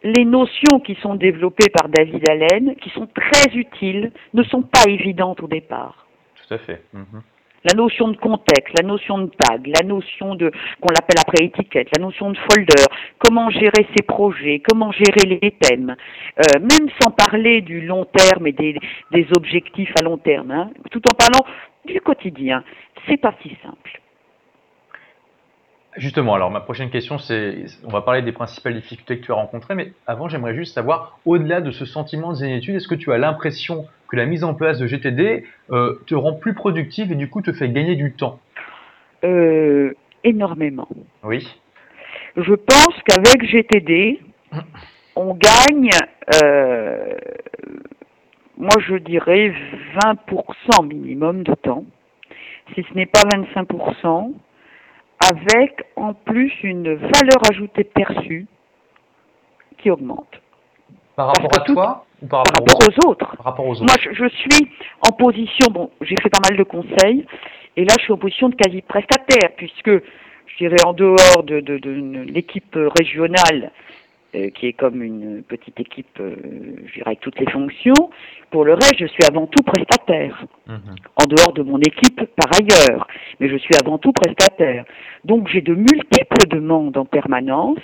[0.03, 4.85] les notions qui sont développées par David Allen, qui sont très utiles, ne sont pas
[4.87, 6.07] évidentes au départ
[6.47, 6.83] Tout à fait.
[6.93, 7.23] Mhm.
[7.65, 11.89] la notion de contexte, la notion de tag, la notion de qu'on l'appelle après étiquette,
[11.97, 12.85] la notion de folder,
[13.19, 15.97] comment gérer ses projets, comment gérer les thèmes,
[16.39, 18.79] euh, même sans parler du long terme et des,
[19.11, 21.45] des objectifs à long terme, hein, tout en parlant
[21.85, 22.63] du quotidien.
[23.09, 24.01] C'est pas si simple.
[25.97, 29.35] Justement, alors ma prochaine question, c'est, on va parler des principales difficultés que tu as
[29.35, 33.13] rencontrées, mais avant, j'aimerais juste savoir, au-delà de ce sentiment de zénitude, est-ce que tu
[33.13, 37.15] as l'impression que la mise en place de GTD euh, te rend plus productive et
[37.15, 38.39] du coup te fait gagner du temps?
[39.25, 40.89] Euh, énormément.
[41.25, 41.49] Oui.
[42.37, 44.21] Je pense qu'avec GTD,
[45.17, 45.91] on gagne,
[46.43, 47.15] euh,
[48.57, 49.53] moi je dirais
[50.05, 51.85] 20% minimum de temps,
[52.75, 54.33] si ce n'est pas 25%,
[55.21, 58.47] avec en plus une valeur ajoutée perçue
[59.79, 60.41] qui augmente
[61.17, 63.37] Par rapport à tout- toi ou par par rapport, aux autres.
[63.37, 64.69] par rapport aux autres Moi, je, je suis
[65.09, 67.25] en position, bon, j'ai fait pas mal de conseils,
[67.77, 71.79] et là, je suis en position de quasi-prestataire, puisque, je dirais, en dehors de, de,
[71.79, 71.91] de
[72.27, 73.71] l'équipe régionale,
[74.35, 76.37] euh, qui est comme une petite équipe, euh,
[76.87, 78.11] je dirais, avec toutes les fonctions,
[78.51, 80.97] pour le reste, je suis avant tout prestataire Mhm.
[81.17, 83.07] en dehors de mon équipe par ailleurs,
[83.41, 84.85] mais je suis avant tout prestataire.
[85.25, 87.79] Donc j'ai de multiples demandes en permanence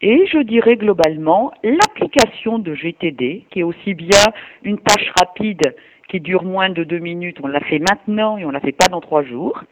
[0.00, 4.24] et je dirais globalement l'application de GTD, qui est aussi bien
[4.64, 5.74] une tâche rapide
[6.08, 8.88] qui dure moins de deux minutes, on la fait maintenant et on la fait pas
[8.90, 9.62] dans trois jours,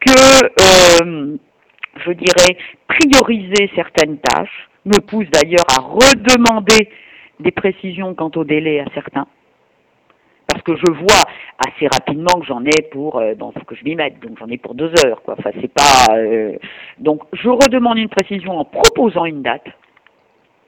[0.00, 1.36] que euh,
[2.04, 6.90] je dirais prioriser certaines tâches, me pousse d'ailleurs à redemander
[7.40, 9.26] des précisions quant au délai à certains.
[10.46, 11.24] Parce que je vois
[11.58, 14.48] assez rapidement que j'en ai pour euh, bon faut que je m'y mette donc j'en
[14.48, 15.34] ai pour deux heures quoi.
[15.38, 16.56] Enfin c'est pas euh,
[16.98, 19.66] donc je redemande une précision en proposant une date.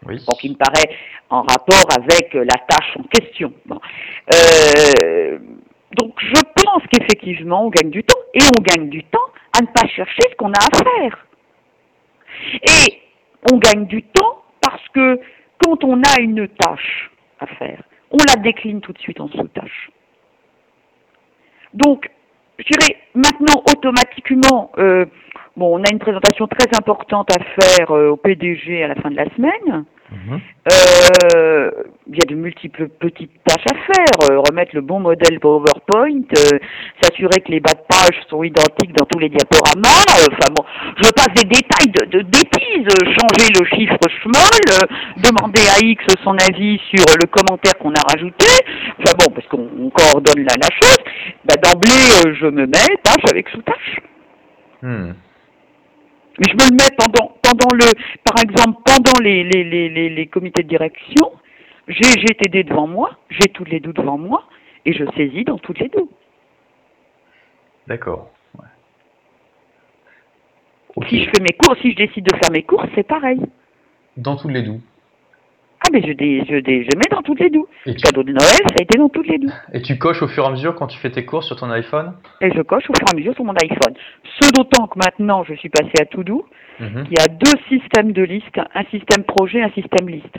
[0.07, 0.17] Oui.
[0.27, 0.97] bon, qui me paraît
[1.29, 3.53] en rapport avec euh, la tâche en question.
[3.67, 3.79] Bon.
[4.35, 5.39] Euh,
[5.97, 9.19] donc je pense qu'effectivement on gagne du temps et on gagne du temps
[9.59, 11.27] à ne pas chercher ce qu'on a à faire.
[12.63, 13.01] Et
[13.53, 15.21] on gagne du temps parce que
[15.65, 19.91] quand on a une tâche à faire on la décline tout de suite en sous-tâches.
[21.75, 22.11] Donc,
[22.59, 25.07] je dirais maintenant automatiquement, euh,
[25.57, 29.11] bon, on a une présentation très importante à faire euh, au PDG à la fin
[29.11, 29.85] de la semaine.
[30.11, 30.41] Mhm.
[30.73, 31.71] Euh,
[32.09, 36.23] il y a de multiples petites tâches à faire, euh, remettre le bon modèle PowerPoint,
[37.01, 40.05] s'assurer que les bas de page sont identiques dans tous les diaporamas.
[40.33, 40.65] Enfin bon,
[40.97, 46.05] je passe des détails de, de bêtises, bêtises, changer le chiffre schmoll, demander à X
[46.23, 48.47] son avis sur le commentaire qu'on a rajouté,
[48.99, 50.99] enfin bon, parce qu'on coordonne la, la chose,
[51.45, 54.01] bah d'emblée, je me mets tâche avec sous-tâche.
[54.83, 55.13] Hmm.
[56.39, 57.93] Je me le mets pendant, pendant le,
[58.25, 61.33] par exemple, pendant les, les, les, les, comités de direction,
[61.89, 64.45] j'ai GTD devant moi, j'ai tous les doux devant moi,
[64.87, 66.11] et je saisis dans toutes les doux.
[67.87, 68.31] D'accord.
[71.09, 73.41] Si je fais mes cours, si je décide de faire mes cours, c'est pareil.
[74.17, 74.90] Dans toutes les doux ah,
[75.93, 77.67] mais je, je, je mets dans toutes les doux.
[77.87, 79.53] Et Cadeau de Noël, ça a été dans toutes les doux.
[79.73, 81.71] Et tu coches au fur et à mesure quand tu fais tes courses sur ton
[81.71, 82.15] iPhone?
[82.41, 83.95] Et je coche au fur et à mesure sur mon iPhone.
[84.41, 86.47] Ce d'autant que maintenant, je suis passé à Todo.
[86.81, 87.05] Mhm.
[87.11, 90.39] Il y a deux systèmes de liste, un système projet, un système liste,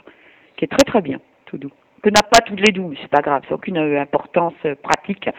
[0.57, 1.69] qui est très très bien, Todo.
[2.01, 4.73] Que n'a pas toutes les doux, mais c'est pas grave, c'est aucune euh, importance euh,
[4.81, 5.29] pratique.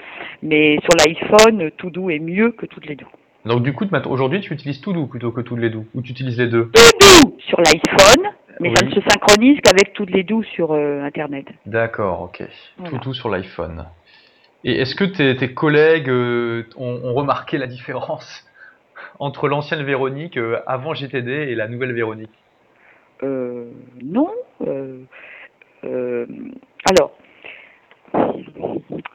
[0.43, 3.09] Mais sur l'iPhone, Todo est mieux que toutes les doux.
[3.45, 6.39] Donc du coup, aujourd'hui, tu utilises Todo plutôt que toutes les doux Ou tu utilises
[6.39, 10.73] les deux Todo sur l'iPhone mais ça ne se synchronise qu'avec toutes les doux sur
[10.73, 11.47] euh, Internet.
[11.67, 12.45] D'accord, ok.
[12.85, 13.87] Tout doux sur l'iPhone.
[14.65, 18.47] Et est-ce que tes, collègues euh, ont, remarqué la différence
[19.19, 22.31] entre l'ancienne Véronique euh, avant GTD et la nouvelle Véronique?
[24.03, 24.31] Non.
[26.91, 27.13] alors,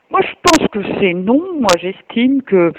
[0.10, 1.60] moi je pense que c'est non.
[1.60, 2.72] Moi j'estime que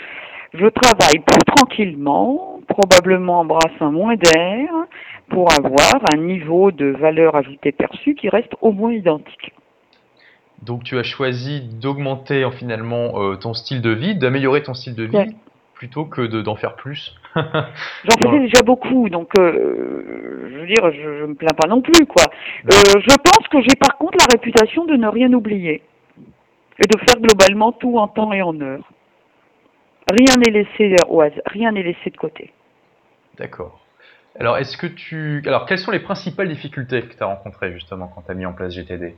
[0.54, 4.70] je travaille plus tranquillement, probablement en brassant moins d'air,
[5.28, 9.52] pour avoir un niveau de valeur ajoutée perçue qui reste au moins identique.
[10.62, 15.04] Donc tu as choisi d'augmenter finalement euh, ton style de vie, d'améliorer ton style de
[15.04, 15.36] vie,
[15.74, 17.14] plutôt que d'en faire plus?
[17.36, 21.80] J'en faisais déjà beaucoup, donc euh, je veux dire, je, ne me plains pas non
[21.80, 22.24] plus, quoi.
[22.66, 25.82] Euh, je pense que j'ai par contre la réputation de ne rien oublier
[26.80, 28.90] et de faire globalement tout en temps et en heure.
[30.10, 32.52] Rien n'est laissé au hasard, rien n'est laissé de côté.
[33.36, 33.84] D'accord.
[34.38, 35.42] Alors, est-ce que tu.
[35.46, 38.46] Alors, quelles sont les principales difficultés que tu as rencontrées justement quand tu as mis
[38.46, 39.16] en place GTD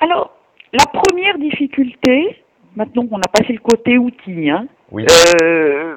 [0.00, 0.36] Alors,
[0.72, 2.42] la première difficulté,
[2.76, 5.96] maintenant qu'on a passé le côté outil, hein, euh,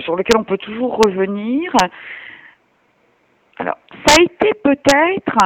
[0.00, 1.72] sur lequel on peut toujours revenir,
[3.58, 5.36] alors, ça a été peut-être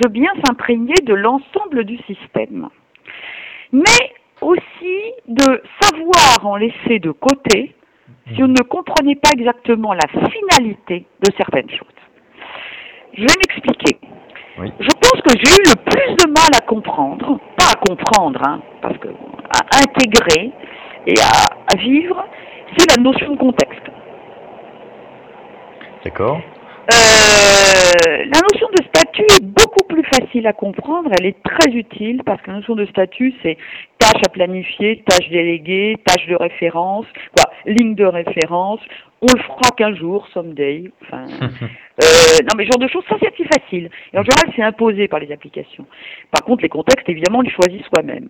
[0.00, 2.68] de bien s'imprégner de l'ensemble du système,
[3.72, 7.74] mais aussi de savoir en laisser de côté
[8.34, 11.88] si on ne comprenait pas exactement la finalité de certaines choses.
[13.14, 13.98] Je vais m'expliquer.
[14.58, 18.60] Je pense que j'ai eu le plus de mal à comprendre, pas à comprendre, hein,
[18.80, 20.50] parce que à intégrer
[21.06, 22.24] et à, vivre,
[22.76, 23.82] c'est la notion de contexte.
[26.04, 26.40] D'accord.
[26.90, 32.22] Euh, la notion de statut est beaucoup plus facile à comprendre, elle est très utile
[32.26, 33.56] parce que la notion de statut, c'est
[33.98, 38.80] tâche à planifier, tâche déléguée, tâche de référence, quoi, ligne de référence,
[39.20, 40.90] on le fera qu'un jour, someday.
[41.02, 43.88] Enfin, euh, non, mais ce genre de choses, ça c'est assez facile.
[44.12, 45.86] Et en général, c'est imposé par les applications.
[46.32, 48.28] Par contre, les contextes, évidemment, on les choisit soi-même.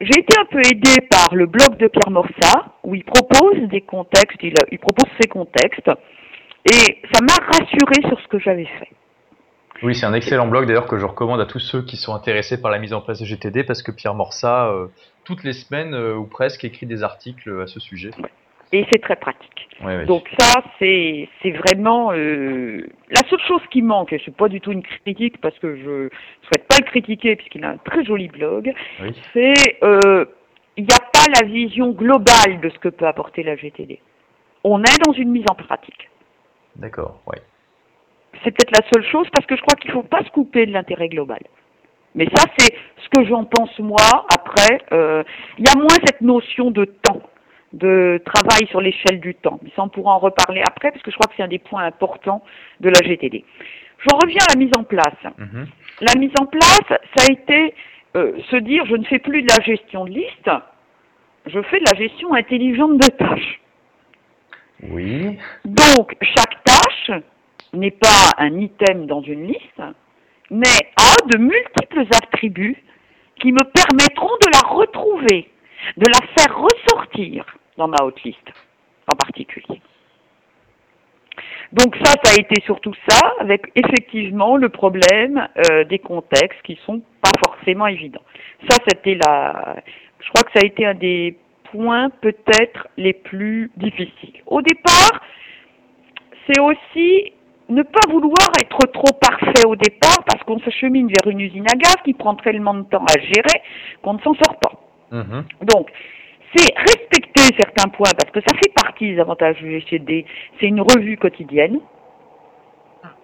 [0.00, 3.82] J'ai été un peu aidé par le blog de Pierre Morsa, où il propose des
[3.82, 5.90] contextes, il, il propose ses contextes,
[6.64, 8.90] et ça m'a rassuré sur ce que j'avais fait.
[9.82, 12.60] Oui, c'est un excellent blog d'ailleurs que je recommande à tous ceux qui sont intéressés
[12.60, 14.86] par la mise en place de GTD parce que Pierre Morsa, euh,
[15.24, 18.10] toutes les semaines euh, ou presque, écrit des articles à ce sujet.
[18.72, 19.68] Et c'est très pratique.
[20.06, 24.12] Donc ça, c'est vraiment euh, la seule chose qui manque.
[24.12, 26.08] Et c'est pas du tout une critique parce que je
[26.46, 28.72] souhaite pas le critiquer puisqu'il a un très joli blog.
[29.32, 29.52] C'est
[30.76, 34.00] il n'y a pas la vision globale de ce que peut apporter la GTD.
[34.64, 36.08] On est dans une mise en pratique.
[36.76, 37.38] D'accord, oui.
[38.42, 40.66] C'est peut-être la seule chose parce que je crois qu'il ne faut pas se couper
[40.66, 41.40] de l'intérêt global.
[42.14, 44.26] Mais ça, c'est ce que j'en pense moi.
[44.34, 45.22] Après, euh,
[45.58, 47.22] il y a moins cette notion de temps,
[47.72, 49.58] de travail sur l'échelle du temps.
[49.62, 51.58] Mais ça, on pourra en reparler après parce que je crois que c'est un des
[51.58, 52.42] points importants
[52.80, 53.44] de la GTD.
[53.98, 55.34] J'en reviens à la mise en place.
[55.38, 55.66] Mhm.
[56.00, 57.74] La mise en place, ça a été
[58.16, 60.50] euh, se dire je ne fais plus de la gestion de liste,
[61.46, 63.60] je fais de la gestion intelligente de tâches.
[65.64, 67.20] Donc, chaque tâche
[67.72, 69.82] n'est pas un item dans une liste,
[70.50, 72.82] mais a de multiples attributs
[73.40, 75.50] qui me permettront de la retrouver,
[75.96, 77.44] de la faire ressortir
[77.76, 78.52] dans ma haute liste
[79.06, 79.80] en particulier.
[81.72, 86.78] Donc ça, ça a été surtout ça, avec effectivement le problème euh, des contextes qui
[86.86, 88.22] sont pas forcément évidents.
[88.68, 89.76] Ça, c'était la,
[90.20, 91.36] je crois que ça a été un des
[91.74, 94.42] points peut-être les plus difficiles.
[94.46, 95.20] Au départ,
[96.46, 97.32] c'est aussi
[97.68, 101.64] ne pas vouloir être trop parfait au départ parce qu'on se chemine vers une usine
[101.72, 103.62] à gaz qui prend tellement de temps à gérer
[104.02, 104.72] qu'on ne s'en sort pas.
[105.10, 105.44] Mhm.
[105.62, 105.90] Donc,
[106.54, 110.26] c'est respecter certains points parce que ça fait partie des avantages du GCD.
[110.60, 111.80] C'est une revue quotidienne.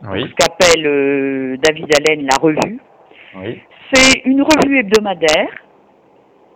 [0.03, 2.81] ce qu'appelle euh, David Allen la revue.
[3.37, 3.61] Oui.
[3.93, 5.51] C'est une revue hebdomadaire.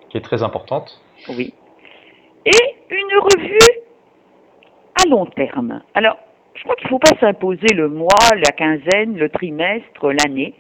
[0.09, 1.00] Qui est très importante.
[1.28, 1.52] Oui.
[2.46, 3.59] Et une revue
[5.02, 5.83] à long terme.
[5.94, 6.18] Alors,
[6.54, 10.54] je crois qu'il ne faut pas s'imposer le mois, la quinzaine, le trimestre, l'année.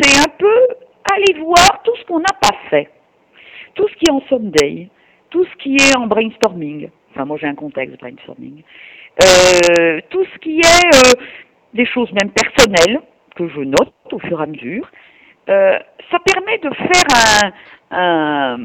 [0.00, 0.68] C'est un peu
[1.12, 2.88] aller voir tout ce qu'on n'a pas fait,
[3.74, 4.88] tout ce qui est en Sunday,
[5.30, 6.88] tout ce qui est en brainstorming.
[7.10, 8.62] Enfin, moi j'ai un contexte brainstorming.
[9.22, 11.20] Euh, tout ce qui est euh,
[11.74, 13.00] des choses même personnelles
[13.36, 14.88] que je note au fur et à mesure.
[15.48, 15.78] Euh,
[16.10, 17.52] ça permet de faire
[17.90, 18.58] un, un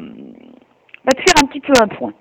[1.04, 2.14] bah, de faire un petit peu un point.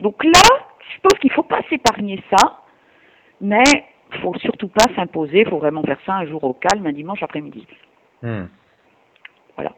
[0.00, 2.62] Donc là, je pense qu'il ne faut pas s'épargner ça,
[3.40, 3.64] mais
[4.12, 6.92] il faut surtout pas s'imposer, il faut vraiment faire ça un jour au calme, un
[6.92, 7.66] dimanche après-midi.
[8.22, 8.46] Hmm.
[9.56, 9.72] Voilà.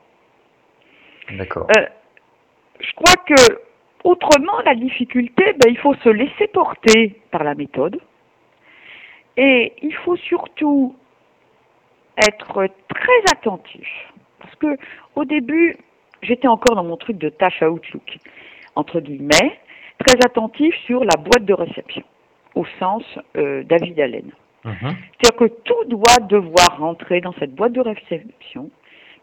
[1.33, 1.67] D'accord.
[1.77, 1.87] Euh,
[2.81, 3.61] je crois que
[4.05, 8.01] autrement, la difficulté, ben, il faut se laisser porter par la méthode.
[9.37, 10.95] Et il faut surtout
[12.17, 13.89] être très attentif.
[14.39, 14.77] Parce que
[15.17, 15.77] au début,
[16.23, 18.19] j'étais encore dans mon truc de tâche à Outlook,
[18.75, 19.59] entre guillemets,
[20.07, 22.03] très attentif sur la boîte de réception,
[22.55, 23.03] au sens
[23.37, 24.31] euh, David Allen.
[24.65, 24.75] Mhm.
[24.83, 28.71] C'est-à-dire que tout doit devoir rentrer dans cette boîte de réception,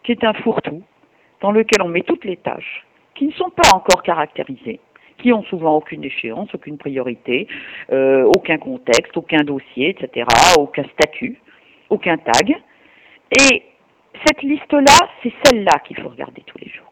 [0.04, 0.82] qui est un fourre-tout,
[1.42, 2.86] dans lequel on met toutes les tâches,
[3.16, 4.80] qui ne sont pas encore caractérisées,
[5.18, 7.48] qui ont souvent aucune échéance, aucune priorité,
[7.92, 10.28] euh, aucun contexte, aucun dossier, etc.,
[10.60, 11.40] aucun statut,
[11.90, 12.56] aucun tag.
[13.40, 13.64] Et
[14.26, 16.92] cette liste-là, c'est celle-là qu'il faut regarder tous les jours.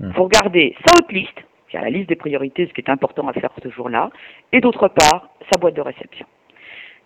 [0.00, 0.12] Il Hmm.
[0.12, 1.44] faut regarder sa haute liste,
[1.76, 4.10] a la liste des priorités, ce qui est important à faire ce jour-là,
[4.52, 6.26] et d'autre part, sa boîte de réception.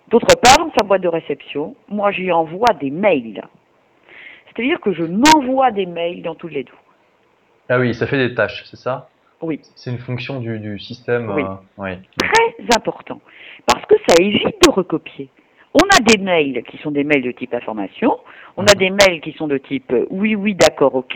[0.09, 3.43] D'autre part, sa boîte de réception, moi j'y envoie des mails.
[4.47, 6.73] C'est-à-dire que je m'envoie des mails dans tous les deux.
[7.69, 9.09] Ah oui, ça fait des tâches, c'est ça?
[9.41, 11.31] Oui, C'est une fonction du, du système.
[11.31, 11.43] Oui.
[11.43, 11.91] euh, oui.
[12.19, 13.21] très important.
[13.67, 15.29] Parce que ça évite de recopier.
[15.75, 18.19] On a des mails qui sont des mails de type information,
[18.57, 18.79] on a Mhm.
[18.79, 21.13] des mails qui sont de type euh, oui, oui, d'accord, ok,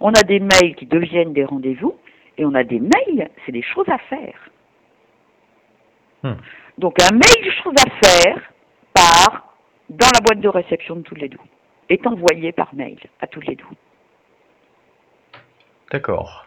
[0.00, 1.94] on a des mails qui deviennent des rendez-vous,
[2.36, 4.50] et on a des mails, c'est des choses à faire.
[6.22, 6.34] Hmm.
[6.78, 8.52] Donc un mail, chose à faire,
[8.92, 9.56] part
[9.88, 11.38] dans la boîte de réception de tous les deux,
[11.88, 13.64] est envoyé par mail à tous les deux.
[15.90, 16.46] D'accord.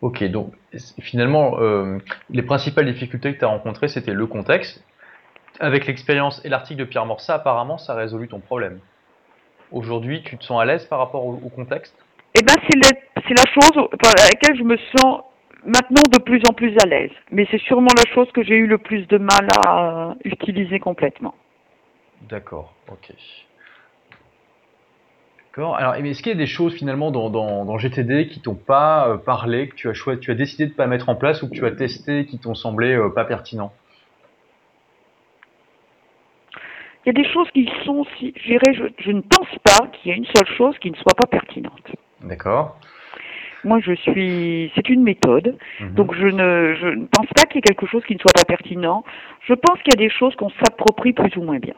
[0.00, 0.52] Ok, donc
[1.00, 1.98] finalement, euh,
[2.30, 4.84] les principales difficultés que tu as rencontrées, c'était le contexte.
[5.60, 8.80] Avec l'expérience et l'article de Pierre Morsa, apparemment, ça a résolu ton problème.
[9.70, 11.96] Aujourd'hui, tu te sens à l'aise par rapport au, au contexte?
[12.34, 15.22] Eh ben, c'est la, c'est la chose par laquelle je me sens
[15.64, 17.10] maintenant de plus en plus à l'aise.
[17.30, 21.34] Mais c'est sûrement la chose que j'ai eu le plus de mal à utiliser complètement.
[22.28, 23.12] D'accord, ok.
[25.46, 25.76] D'accord.
[25.76, 29.08] Alors, est-ce qu'il y a des choses finalement dans, dans, dans GTD qui t'ont pas
[29.08, 31.48] euh, parlé, que tu as choisi, tu as décidé de pas mettre en place ou
[31.48, 33.72] que tu as testé, qui t'ont semblé euh, pas pertinents
[37.06, 39.86] Il y a des choses qui sont, si, je dirais, je, je ne pense pas
[39.88, 41.92] qu'il y ait une seule chose qui ne soit pas pertinente.
[42.22, 42.76] D'accord.
[43.64, 45.94] Moi, je suis, c'est une méthode, Mhm.
[45.94, 48.32] donc je ne, je ne pense pas qu'il y ait quelque chose qui ne soit
[48.34, 49.04] pas pertinent.
[49.48, 51.74] Je pense qu'il y a des choses qu'on s'approprie plus ou moins bien.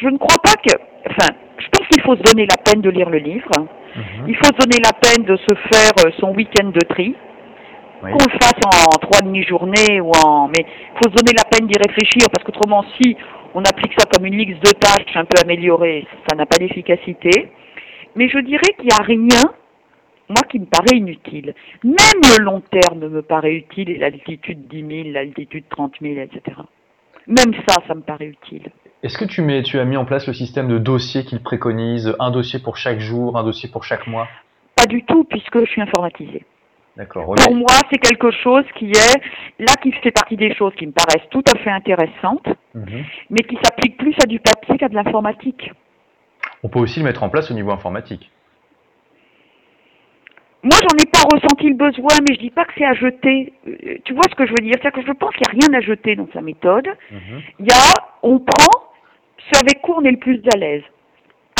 [0.00, 0.74] Je ne crois pas que,
[1.08, 3.50] enfin, je pense qu'il faut se donner la peine de lire le livre.
[3.94, 4.28] Mhm.
[4.28, 7.14] Il faut se donner la peine de se faire euh, son week-end de tri.
[8.02, 8.10] Oui.
[8.10, 11.68] Qu'on le fasse en trois demi-journées ou en, mais il faut se donner la peine
[11.68, 13.16] d'y réfléchir parce qu'autrement, si
[13.54, 17.52] on applique ça comme une liste de tâches un peu améliorée, ça n'a pas d'efficacité.
[18.16, 19.52] Mais je dirais qu'il n'y a rien,
[20.32, 21.54] moi, qui me paraît inutile.
[21.84, 26.40] Même le long terme me paraît utile et l'altitude 10 000, l'altitude 30 000, etc.
[27.26, 28.70] Même ça, ça me paraît utile.
[29.02, 32.14] Est-ce que tu, mets, tu as mis en place le système de dossiers qu'il préconise,
[32.20, 34.28] un dossier pour chaque jour, un dossier pour chaque mois?
[34.76, 36.44] Pas du tout, puisque je suis informatisée.
[36.96, 37.34] D'accord.
[37.34, 39.20] Pour moi, c'est quelque chose qui est,
[39.58, 43.04] là, qui fait partie des choses qui me paraissent tout à fait intéressantes, Mhm.
[43.30, 45.70] mais qui s'appliquent plus à du papier qu'à de l'informatique.
[46.62, 48.30] On peut aussi le mettre en place au niveau informatique.
[50.62, 53.52] Moi, j'en ai pas ressenti le besoin, mais je dis pas que c'est à jeter.
[53.66, 54.74] Euh, Tu vois ce que je veux dire?
[54.80, 56.86] C'est-à-dire que je pense qu'il n'y a rien à jeter dans sa méthode.
[57.10, 57.42] Mhm.
[57.58, 58.82] Il y a, on prend
[59.38, 60.84] ce avec quoi on est le plus à l'aise,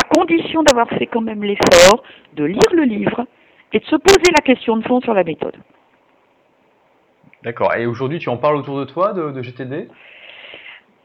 [0.01, 2.01] à condition d'avoir fait quand même l'effort
[2.35, 3.25] de lire le livre
[3.73, 5.57] et de se poser la question de fond sur la méthode.
[7.43, 7.75] D'accord.
[7.75, 9.89] Et aujourd'hui, tu en parles autour de toi de, de GTD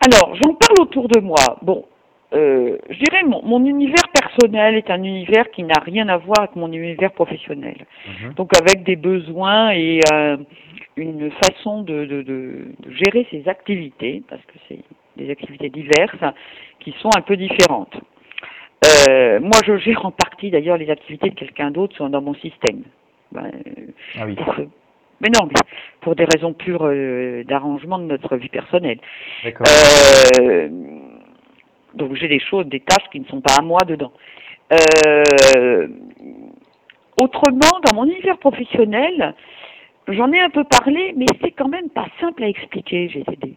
[0.06, 1.58] Alors, j'en parle autour de moi.
[1.62, 1.84] Bon,
[2.34, 6.38] euh, je dirais mon, mon univers personnel est un univers qui n'a rien à voir
[6.40, 7.76] avec mon univers professionnel.
[8.06, 8.34] Mhm.
[8.34, 10.36] Donc avec des besoins et euh,
[10.96, 14.80] une façon de, de, de, de gérer ses activités, parce que c'est
[15.16, 16.34] des activités diverses
[16.80, 17.96] qui sont un peu différentes.
[19.08, 22.34] Euh, moi, je gère en partie d'ailleurs les activités de quelqu'un d'autre sont dans mon
[22.34, 22.82] système.
[23.32, 23.50] Ben,
[24.18, 24.36] Ah oui.
[24.36, 24.54] pour,
[25.20, 25.54] Mais non, mais
[26.00, 28.98] pour des raisons pures euh, d'arrangement de notre vie personnelle.
[29.44, 29.66] D'accord.
[31.94, 34.12] Donc j'ai des choses, des tâches qui ne sont pas à moi dedans.
[34.72, 35.88] Euh,
[37.20, 39.34] autrement, dans mon univers professionnel,
[40.08, 43.54] j'en ai un peu parlé, mais c'est quand même pas simple à expliquer, GTD.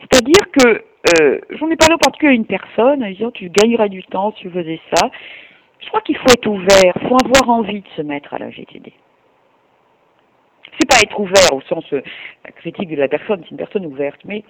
[0.00, 0.84] C'est-à-dire que
[1.20, 4.32] euh, j'en ai parlé en particulier à une personne, en disant tu gagnerais du temps
[4.32, 5.10] si tu faisais ça.
[5.80, 8.50] Je crois qu'il faut être ouvert, il faut avoir envie de se mettre à la
[8.50, 8.92] GTD.
[10.78, 12.02] C'est pas être ouvert au sens euh,
[12.56, 14.44] critique de la personne, c'est une personne ouverte, mais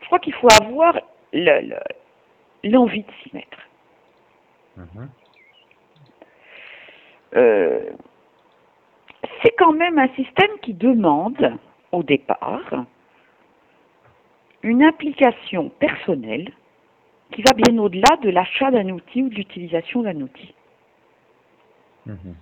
[0.00, 0.98] je crois qu'il faut avoir
[2.64, 3.58] l'envie de s'y mettre.
[4.76, 5.08] Mhm.
[7.36, 7.90] Euh,
[9.42, 11.58] c'est quand même un système qui demande,
[11.92, 12.84] au départ,
[14.62, 16.50] une implication personnelle
[17.32, 20.54] qui va bien au-delà de l'achat d'un outil ou de l'utilisation d'un outil.
[22.06, 22.34] Il Mhm.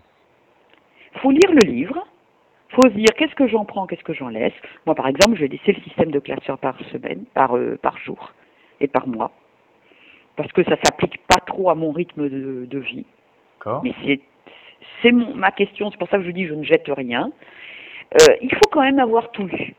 [1.16, 2.06] faut lire le livre,
[2.70, 4.54] il faut se dire qu'est-ce que j'en prends, qu'est-ce que j'en laisse.
[4.86, 7.98] Moi, par exemple, je vais laisser le système de classeur par semaine, par, euh, par
[7.98, 8.32] jour
[8.80, 9.32] et par mois,
[10.36, 13.04] parce que ça s'applique pas trop à mon rythme de, de vie.
[13.82, 13.94] Mais
[15.02, 17.30] c'est ma question, c'est pour ça que je dis je ne jette rien.
[18.14, 19.74] Euh, il faut quand même avoir tout lu.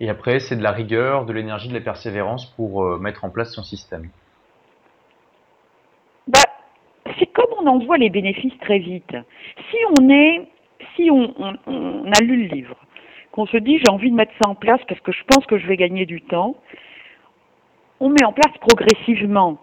[0.00, 3.30] Et après, c'est de la rigueur, de l'énergie, de la persévérance pour euh, mettre en
[3.30, 4.08] place son système.
[6.28, 6.38] Bah,
[7.18, 9.16] c'est comme on en voit les bénéfices très vite.
[9.70, 10.46] Si on est,
[10.94, 12.76] si on, on- on a lu le livre,
[13.32, 15.58] qu'on se dit j'ai envie de mettre ça en place parce que je pense que
[15.58, 16.54] je vais gagner du temps,
[18.00, 19.58] on met en place progressivement.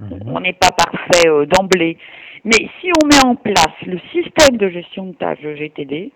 [0.00, 0.22] Mhm.
[0.26, 1.98] On n'est pas parfait euh, d'emblée.
[2.44, 6.12] Mais si on met en place le système de gestion de tâches de GTD,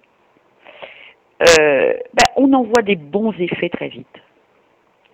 [1.42, 4.06] euh, ben, on en voit des bons effets très vite.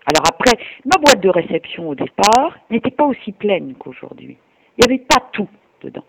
[0.05, 4.37] Alors après, ma boîte de réception au départ n'était pas aussi pleine qu'aujourd'hui.
[4.77, 5.49] Il n'y avait pas tout
[5.81, 6.05] dedans.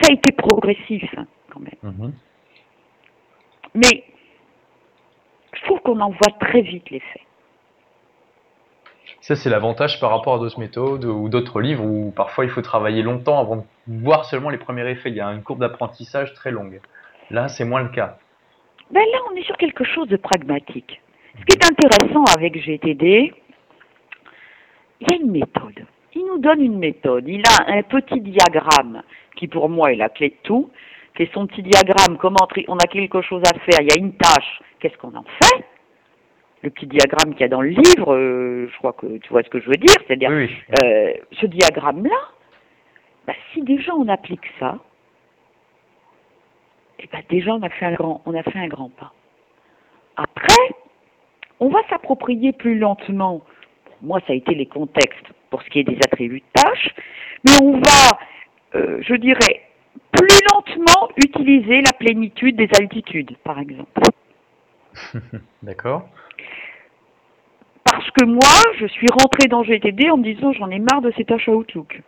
[0.00, 1.78] Ça a été progressif hein, quand même.
[1.82, 2.12] Mhm.
[3.74, 4.04] Mais
[5.54, 7.20] je trouve qu'on en voit très vite l'effet.
[9.20, 12.62] Ça, c'est l'avantage par rapport à d'autres méthodes ou d'autres livres où parfois il faut
[12.62, 15.10] travailler longtemps avant de voir seulement les premiers effets.
[15.10, 16.80] Il y a une courbe d'apprentissage très longue.
[17.30, 18.16] Là, c'est moins le cas.
[18.90, 21.00] Ben là, on est sur quelque chose de pragmatique.
[21.38, 23.32] Ce qui est intéressant avec GTD,
[25.00, 25.84] il y a une méthode.
[26.14, 27.24] Il nous donne une méthode.
[27.28, 29.02] Il a un petit diagramme
[29.36, 30.70] qui, pour moi, est la clé de tout.
[31.14, 32.16] qui est son petit diagramme.
[32.18, 33.80] Comment on a quelque chose à faire.
[33.80, 34.60] Il y a une tâche.
[34.80, 35.64] Qu'est-ce qu'on en fait?
[36.62, 39.42] Le petit diagramme qu'il y a dans le livre, euh, je crois que tu vois
[39.42, 39.96] ce que je veux dire.
[40.06, 40.50] C'est-à-dire, Oui,
[40.82, 42.18] euh, ce diagramme-là,
[43.26, 44.78] bah, si déjà on applique ça,
[46.98, 49.12] eh ben déjà on a fait un grand, on a fait un grand pas.
[50.16, 50.74] Après,
[51.60, 53.42] on va s'approprier plus lentement.
[54.02, 56.94] Moi, ça a été les contextes pour ce qui est des attributs de tâches,
[57.44, 58.18] mais on va,
[58.74, 59.62] euh, je dirais,
[60.12, 64.00] plus lentement utiliser la plénitude des altitudes, par exemple.
[65.62, 66.08] D'accord.
[68.00, 71.12] Parce que moi, je suis rentrée dans GTD en me disant j'en ai marre de
[71.18, 72.00] ces tâches à Outlook.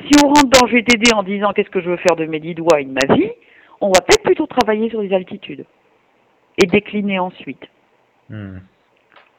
[0.00, 2.54] Si on rentre dans GTD en disant qu'est-ce que je veux faire de mes dix
[2.54, 3.32] doigts et de ma vie,
[3.80, 5.64] on va peut-être plutôt travailler sur les altitudes
[6.62, 7.66] et décliner ensuite.
[8.30, 8.58] Hmm.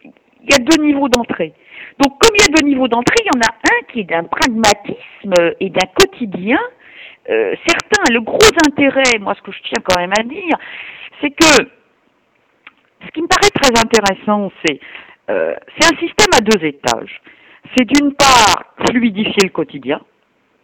[0.03, 1.53] Il y a deux niveaux d'entrée.
[1.97, 4.03] Donc comme il y a deux niveaux d'entrée, il y en a un qui est
[4.03, 6.59] d'un pragmatisme et d'un quotidien.
[7.29, 10.57] Euh, certains, le gros intérêt, moi ce que je tiens quand même à dire,
[11.21, 11.69] c'est que
[13.05, 14.81] ce qui me paraît très intéressant, c'est
[15.29, 17.21] euh, c'est un système à deux étages.
[17.75, 20.01] C'est d'une part fluidifier le quotidien,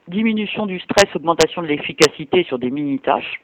[0.08, 3.42] diminution du stress, augmentation de l'efficacité sur des mini-tâches.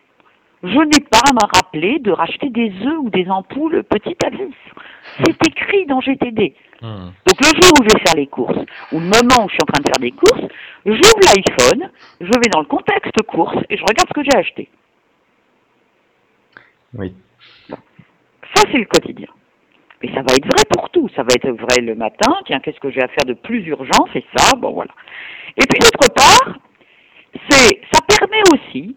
[0.64, 4.30] Je n'ai pas à me rappeler de racheter des œufs ou des ampoules petit à
[4.30, 4.54] vis.
[5.24, 6.56] C'est écrit dans GTD.
[6.82, 7.10] Hmm.
[7.26, 8.60] Donc le jour où je vais faire les courses,
[8.92, 10.52] ou le moment où je suis en train de faire des courses,
[10.86, 14.70] j'ouvre l'iPhone, je vais dans le contexte course et je regarde ce que j'ai acheté.
[16.94, 17.14] Oui.
[17.70, 19.28] Ça, c'est le quotidien.
[20.02, 21.10] Mais ça va être vrai pour tout.
[21.16, 22.34] Ça va être vrai le matin.
[22.46, 24.56] Tiens, qu'est-ce que j'ai à faire de plus urgent C'est ça.
[24.58, 24.92] Bon, voilà.
[25.58, 26.60] Et puis, d'autre part,
[27.50, 28.96] ça permet aussi,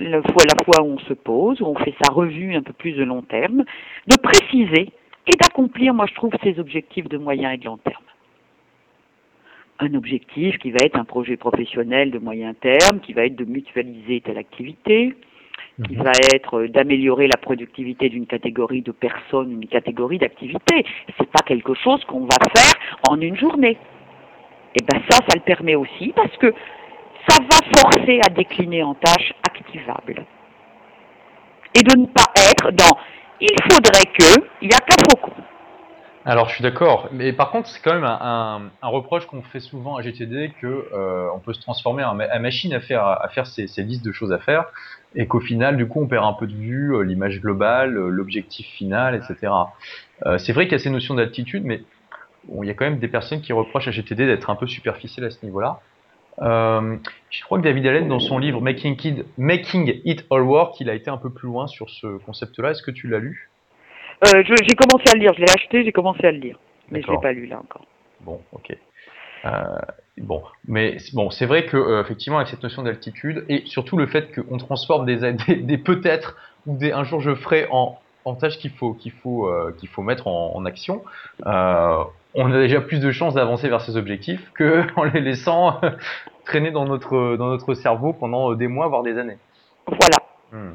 [0.00, 2.72] la fois, la fois où on se pose, où on fait sa revue un peu
[2.72, 3.64] plus de long terme,
[4.06, 4.90] de préciser
[5.26, 8.02] et d'accomplir, moi, je trouve, ses objectifs de moyen et de long terme.
[9.80, 13.44] Un objectif qui va être un projet professionnel de moyen terme, qui va être de
[13.44, 15.14] mutualiser telle activité,
[15.86, 16.02] qui Mhm.
[16.02, 20.84] va être euh, d'améliorer la productivité d'une catégorie de personnes, une catégorie d'activités.
[21.18, 22.74] C'est pas quelque chose qu'on va faire
[23.08, 23.76] en une journée.
[24.74, 26.52] Et ben ça, ça le permet aussi parce que
[27.28, 30.24] ça va forcer à décliner en tâches activables.
[31.74, 32.98] Et de ne pas être dans
[33.40, 35.32] il faudrait que, il y a qu'à faucon.
[36.28, 39.96] Alors je suis d'accord, mais par contre c'est quand même un, reproche qu'on fait souvent
[39.96, 43.64] à GTD que euh, on peut se transformer en, machine à faire à faire ces,
[43.78, 44.66] listes de choses à faire
[45.14, 48.10] et qu'au final du coup on perd un peu de vue euh, l'image globale, euh,
[48.10, 49.50] l'objectif final, etc.
[50.36, 51.82] c'est vrai qu'il y a ces notions d'altitude, mais
[52.60, 55.24] il y a quand même des personnes qui reprochent à GTD d'être un peu superficiel
[55.24, 55.80] à ce niveau-là.
[56.42, 60.94] je crois que David Allen, dans son livre Making, Making It All Work, il a
[60.94, 62.72] été un peu plus loin sur ce concept-là.
[62.72, 63.48] Est-ce que tu l'as lu?
[64.26, 66.58] Euh, j'ai commencé à le lire, je l'ai acheté, j'ai commencé à le lire.
[66.90, 67.84] Mais je ne l'ai pas lu là encore.
[68.20, 68.76] Bon, ok.
[69.44, 69.50] Euh,
[70.18, 74.06] bon, mais bon, c'est vrai que euh, effectivement avec cette notion d'altitude et surtout le
[74.06, 75.06] fait qu'on transforme
[75.46, 79.12] des, des, peut-être ou des un jour je ferai en, en tâches qu'il faut qu'il
[79.12, 79.48] faut
[79.78, 81.04] qu'il faut mettre en, en action,
[81.44, 85.80] on a déjà plus de chances d'avancer vers ces objectifs que en les laissant
[86.44, 89.38] traîner dans notre dans notre cerveau pendant des mois voire des années.
[89.86, 90.18] Voilà.
[90.50, 90.74] Hmm.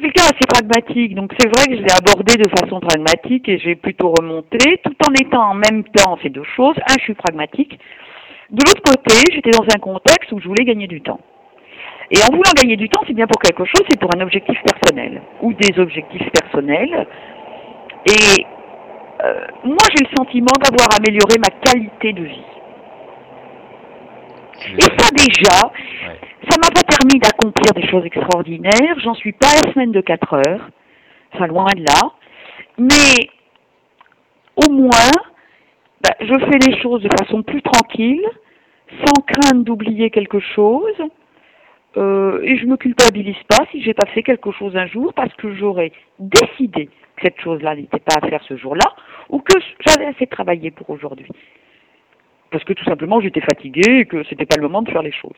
[0.00, 3.74] Quelqu'un assez pragmatique, donc c'est vrai que je l'ai abordé de façon pragmatique et j'ai
[3.74, 6.76] plutôt remonté, tout en étant en même temps ces deux choses.
[6.88, 7.78] Un, je suis pragmatique.
[8.50, 11.20] De l'autre côté, j'étais dans un contexte où je voulais gagner du temps.
[12.10, 14.56] Et en voulant gagner du temps, c'est bien pour quelque chose, c'est pour un objectif
[14.62, 17.06] personnel ou des objectifs personnels.
[18.06, 18.46] Et
[19.24, 22.57] euh, moi, j'ai le sentiment d'avoir amélioré ma qualité de vie.
[24.66, 25.72] Et ça déjà,
[26.48, 28.98] ça m'a pas permis d'accomplir des choses extraordinaires.
[29.02, 30.68] J'en suis pas à la semaine de 4 heures.
[31.32, 32.10] Enfin, loin de là.
[32.78, 33.30] Mais,
[34.56, 35.12] au moins,
[36.02, 38.26] bah, je fais les choses de façon plus tranquille,
[39.04, 41.02] sans crainte d'oublier quelque chose.
[41.96, 45.32] Euh, et je me culpabilise pas si j'ai pas fait quelque chose un jour parce
[45.34, 48.94] que j'aurais décidé que cette chose-là n'était pas à faire ce jour-là
[49.30, 51.30] ou que j'avais assez travaillé pour aujourd'hui.
[52.50, 55.12] Parce que tout simplement j'étais fatiguée et que c'était pas le moment de faire les
[55.12, 55.36] choses.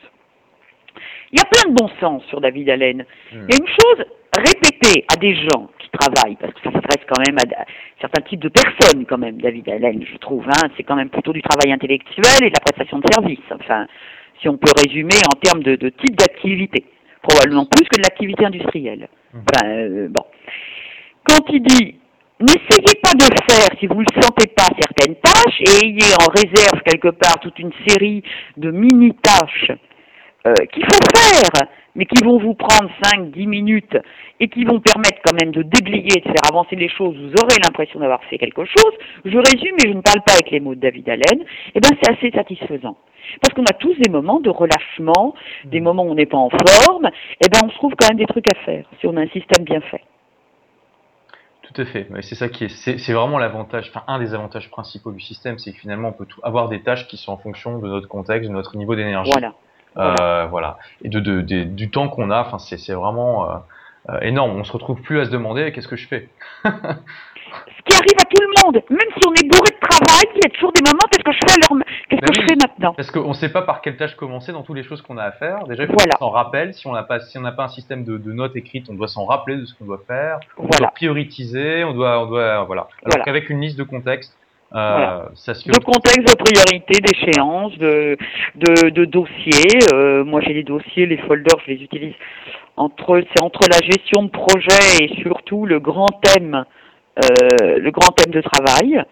[1.31, 3.05] Il y a plein de bon sens sur David Allen.
[3.31, 3.47] Hmm.
[3.47, 4.05] Il y a une chose
[4.37, 7.65] répétée à des gens qui travaillent, parce que ça s'adresse quand même à
[7.99, 10.45] certains types de personnes quand même, David Allen, je trouve.
[10.47, 13.39] Hein, c'est quand même plutôt du travail intellectuel et de la prestation de service.
[13.51, 13.87] Enfin,
[14.41, 16.85] si on peut résumer en termes de, type d'activité,
[17.21, 19.07] probablement plus que de l'activité industrielle.
[19.33, 19.39] Hmm.
[19.39, 20.25] Enfin, euh, bon.
[21.23, 21.95] Quand il dit
[22.41, 26.81] N'essayez pas de faire, si vous ne sentez pas, certaines tâches et ayez en réserve
[26.83, 28.23] quelque part toute une série
[28.57, 29.71] de mini-tâches
[30.47, 33.95] euh, qu'il faut faire, mais qui vont vous prendre 5-10 minutes
[34.39, 37.57] et qui vont permettre quand même de déblayer, de faire avancer les choses, vous aurez
[37.63, 38.93] l'impression d'avoir fait quelque chose.
[39.23, 41.89] Je résume, et je ne parle pas avec les mots de David Allen, eh ben
[42.01, 42.97] c'est assez satisfaisant.
[43.43, 45.35] Parce qu'on a tous des moments de relâchement,
[45.65, 45.83] des mmh.
[45.83, 47.07] moments où on n'est pas en forme,
[47.39, 49.29] eh ben on se trouve quand même des trucs à faire, si on a un
[49.29, 50.01] système bien fait.
[51.73, 52.07] Tout à fait.
[52.21, 55.71] C'est ça qui est, c'est vraiment l'avantage, enfin un des avantages principaux du système, c'est
[55.71, 58.49] que finalement on peut tout, avoir des tâches qui sont en fonction de notre contexte,
[58.49, 59.31] de notre niveau d'énergie.
[59.31, 59.53] Voilà.
[59.97, 60.77] Euh, voilà.
[61.01, 63.55] Et de, de, du temps qu'on a, enfin c'est vraiment euh,
[64.09, 64.57] euh, énorme.
[64.57, 66.29] On se retrouve plus à se demander qu'est-ce que je fais?
[67.67, 70.41] Ce qui arrive à tout le monde, même si on est bourré de travail, il
[70.43, 72.93] y a toujours des moments qu'est-ce que je fais alors Qu'est-ce que je fais maintenant
[72.93, 75.23] Parce qu'on ne sait pas par quelle tâche commencer dans toutes les choses qu'on a
[75.23, 75.65] à faire.
[75.67, 76.73] Déjà, il faut qu'on s'en rappelle.
[76.73, 78.93] Si on n'a pas, si on n'a pas un système de, de, notes écrites, on
[78.93, 80.39] doit s'en rappeler de ce qu'on doit faire.
[80.57, 81.83] On doit prioriser.
[81.83, 82.87] On doit, on doit, voilà.
[83.05, 84.37] Alors qu'avec une liste de contexte,
[84.73, 88.17] euh, de contexte, de priorité, d'échéance, de,
[88.55, 89.79] de, de dossiers.
[89.93, 92.13] Euh, moi, j'ai des dossiers, les folders, je les utilise
[92.77, 96.63] entre c'est entre la gestion de projet et surtout le grand thème, euh,
[97.17, 99.03] le grand thème de travail.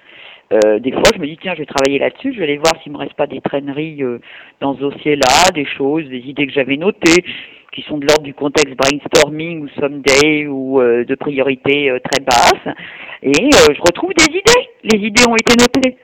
[0.51, 2.73] Euh, des fois, je me dis tiens, je vais travailler là-dessus, je vais aller voir
[2.81, 4.19] s'il me reste pas des traîneries euh,
[4.61, 7.23] dans ce dossier-là, des choses, des idées que j'avais notées,
[7.71, 12.75] qui sont de l'ordre du contexte brainstorming ou someday ou euh, de priorité très basse,
[13.21, 14.69] et je retrouve des idées.
[14.83, 15.97] Les idées ont été notées.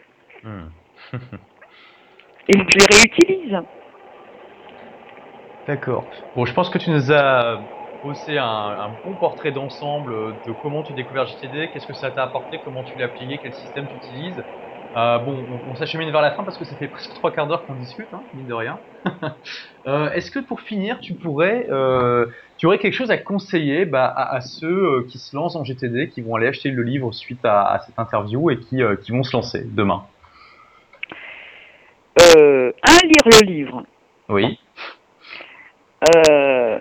[0.44, 1.18] Hmm.
[2.50, 3.58] et je les réutilise.
[5.68, 6.06] D'accord.
[6.36, 7.62] Bon, je pense que tu nous as
[8.06, 10.14] bossé un, bon portrait d'ensemble
[10.46, 13.54] de comment tu découvres JTD, qu'est-ce que ça t'a apporté, comment tu l'as appliqué, quel
[13.54, 14.44] système tu utilises.
[14.96, 17.66] Euh, bon, on, s'achemine vers la fin parce que ça fait presque trois quarts d'heure
[17.66, 18.80] qu'on discute, hein, mine de rien.
[19.88, 22.28] euh, Est-ce que pour finir, tu pourrais, euh,
[22.58, 26.10] tu aurais quelque chose à conseiller bah, à, ceux euh, qui se lancent en GTD,
[26.10, 29.12] qui vont aller acheter le livre suite à, à cette interview et qui, euh, qui
[29.12, 30.04] vont se lancer demain?
[32.18, 33.84] Un, lire le livre.
[34.30, 34.60] Oui.
[36.04, 36.80] Euh,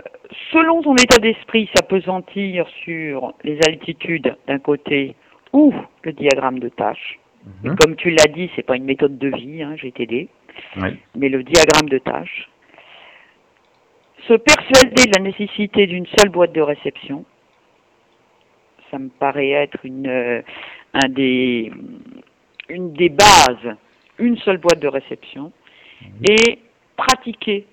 [0.53, 5.15] selon ton état d'esprit, s'apesantir sur les altitudes d'un côté
[5.53, 7.19] ou le diagramme de tâche.
[7.63, 7.77] Mhm.
[7.77, 10.29] comme tu l'as dit, c'est pas une méthode de vie, hein, GTD,
[11.15, 12.49] mais le diagramme de tâche.
[14.27, 17.27] Se persuader de la nécessité d'une seule boîte de réception,
[18.91, 20.41] ça me paraît être une, euh,
[20.95, 21.71] un des,
[22.71, 23.77] une des bases,
[24.19, 25.53] une seule boîte de réception,
[26.01, 26.09] mhm.
[26.31, 26.59] et
[26.97, 27.67] pratiquer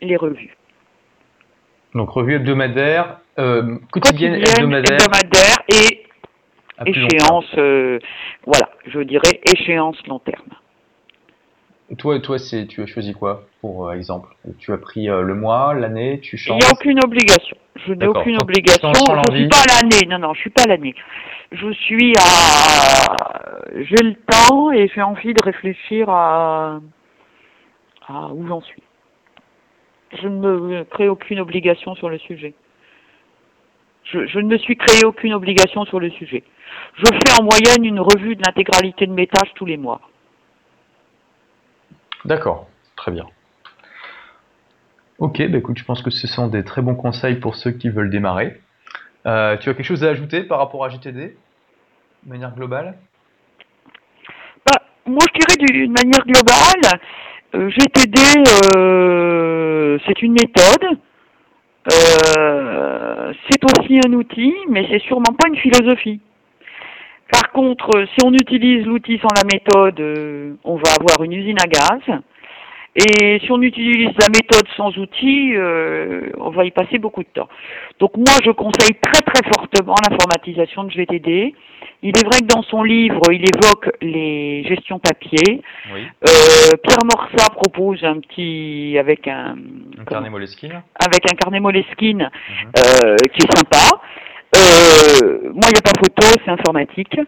[0.00, 0.56] les revues.
[1.96, 5.56] Donc revue hebdomadaire, euh, quotidienne, hebdomadaire.
[5.68, 6.04] et
[6.84, 7.50] échéance,
[8.44, 10.50] voilà, je dirais échéance long terme.
[11.98, 14.28] Toi, toi, c'est, tu as choisi quoi, pour exemple?
[14.58, 17.56] Tu as pris le mois, l'année, tu changes Il n'y a aucune obligation.
[17.86, 18.92] Je n'ai aucune obligation.
[18.92, 20.06] je ne suis pas à l'année.
[20.06, 20.94] Non, non, je suis pas à l'année.
[21.52, 23.16] Je suis à.
[23.74, 26.80] J'ai le temps et j'ai envie de réfléchir à,
[28.08, 28.82] à où j'en suis.
[30.12, 32.54] Je ne me crée aucune obligation sur le sujet.
[34.04, 36.44] Je, je, ne me suis créé aucune obligation sur le sujet.
[36.94, 40.00] Je fais en moyenne une revue de l'intégralité de mes tâches tous les mois.
[42.24, 43.26] D'accord, très bien.
[45.18, 47.88] Ok, bah écoute, je pense que ce sont des très bons conseils pour ceux qui
[47.88, 48.60] veulent démarrer.
[49.26, 51.36] Euh, tu as quelque chose à ajouter par rapport à GTD
[52.22, 52.98] de manière globale?
[54.66, 57.00] Bah, Moi, je dirais d'une manière globale,
[57.56, 58.20] euh, GTD,
[58.76, 60.98] euh, c'est une méthode,
[63.48, 66.20] c'est aussi un outil, mais c'est sûrement pas une philosophie.
[67.32, 70.00] Par contre, si on utilise l'outil sans la méthode,
[70.64, 72.20] on va avoir une usine à gaz.
[72.96, 77.28] Et si on utilise la méthode sans outils, euh, on va y passer beaucoup de
[77.28, 77.48] temps.
[78.00, 81.54] Donc moi, je conseille très très fortement l'informatisation de GTD.
[82.02, 85.62] Il est vrai que dans son livre, il évoque les gestions papier.
[85.92, 89.56] Euh, Pierre Morsa propose un petit avec un,
[89.98, 90.82] un carnet Moleskine.
[91.04, 92.70] Avec un carnet Moleskine mhm.
[92.78, 94.00] euh, qui est sympa.
[94.56, 97.18] Euh, moi, il n'y a pas photo, c'est informatique.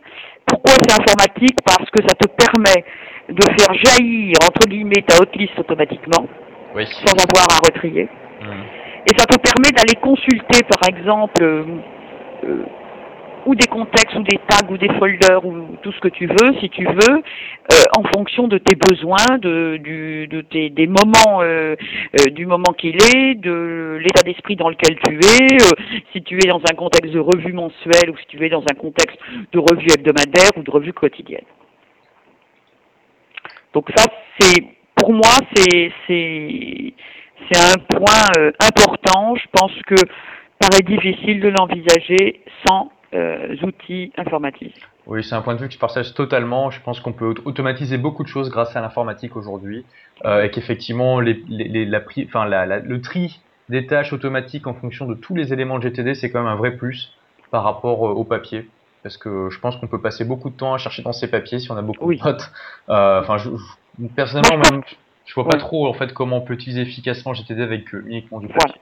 [0.46, 1.56] Pourquoi c'est informatique?
[1.64, 2.84] Parce que ça te permet
[3.28, 6.26] de faire jaillir, entre guillemets, ta hotlist automatiquement,
[6.74, 8.08] sans avoir à retrier.
[8.40, 8.46] Mmh.
[9.06, 11.64] Et ça te permet d'aller consulter, par exemple, euh,
[12.44, 12.62] euh,
[13.46, 16.54] ou des contextes, ou des tags, ou des folders, ou tout ce que tu veux,
[16.60, 21.40] si tu veux, euh, en fonction de tes besoins, de, du, de tes, des moments,
[22.34, 25.56] du moment qu'il est, de l'état d'esprit dans lequel tu es,
[26.12, 28.74] si tu es dans un contexte de revue mensuelle, ou si tu es dans un
[28.74, 29.18] contexte
[29.52, 31.46] de revue hebdomadaire, ou de revue quotidienne.
[33.74, 34.04] Donc ça,
[34.38, 34.64] c'est
[34.94, 36.94] pour moi, c'est c'est
[37.50, 39.34] c'est un point euh, important.
[39.36, 39.94] Je pense que
[40.58, 44.80] paraît difficile de l'envisager sans euh, outils informatiques.
[45.06, 46.70] Oui, c'est un point de vue que je partage totalement.
[46.70, 49.86] Je pense qu'on peut automatiser beaucoup de choses grâce à l'informatique aujourd'hui,
[50.24, 55.78] euh, et qu'effectivement, les, le tri des tâches automatiques en fonction de tous les éléments
[55.78, 57.14] de GTD, c'est quand même un vrai plus
[57.50, 58.68] par rapport au papier
[59.03, 61.59] parce que je pense qu'on peut passer beaucoup de temps à chercher dans ses papiers
[61.59, 62.51] si on a beaucoup de notes.
[62.88, 63.51] Euh, enfin, je,
[64.14, 64.82] personnellement, même,
[65.26, 68.40] je vois pas trop en fait comment on peut utiliser efficacement GTD avec euh, uniquement
[68.40, 68.80] du papier.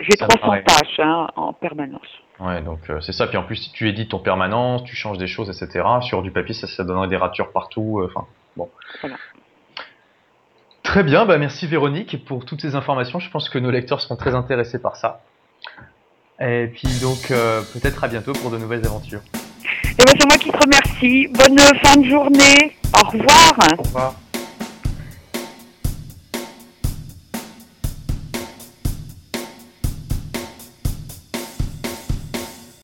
[0.00, 2.06] J'ai 300 tâches hein, en permanence.
[2.40, 3.26] Ouais, donc euh, c'est ça.
[3.26, 5.86] Puis en plus, si tu édites ton permanence, tu changes des choses, etc.
[6.02, 8.02] Sur du papier, ça, ça donnerait des ratures partout.
[8.04, 8.68] Enfin, bon.
[10.82, 13.18] Très bien, bah merci Véronique pour toutes ces informations.
[13.18, 15.20] Je pense que nos lecteurs seront très intéressés par ça.
[16.40, 19.20] Et puis donc euh, peut-être à bientôt pour de nouvelles aventures.
[19.98, 21.28] Et ben c'est moi qui te remercie.
[21.28, 22.76] Bonne fin de journée.
[22.94, 23.58] Au revoir.
[23.78, 24.14] Au revoir.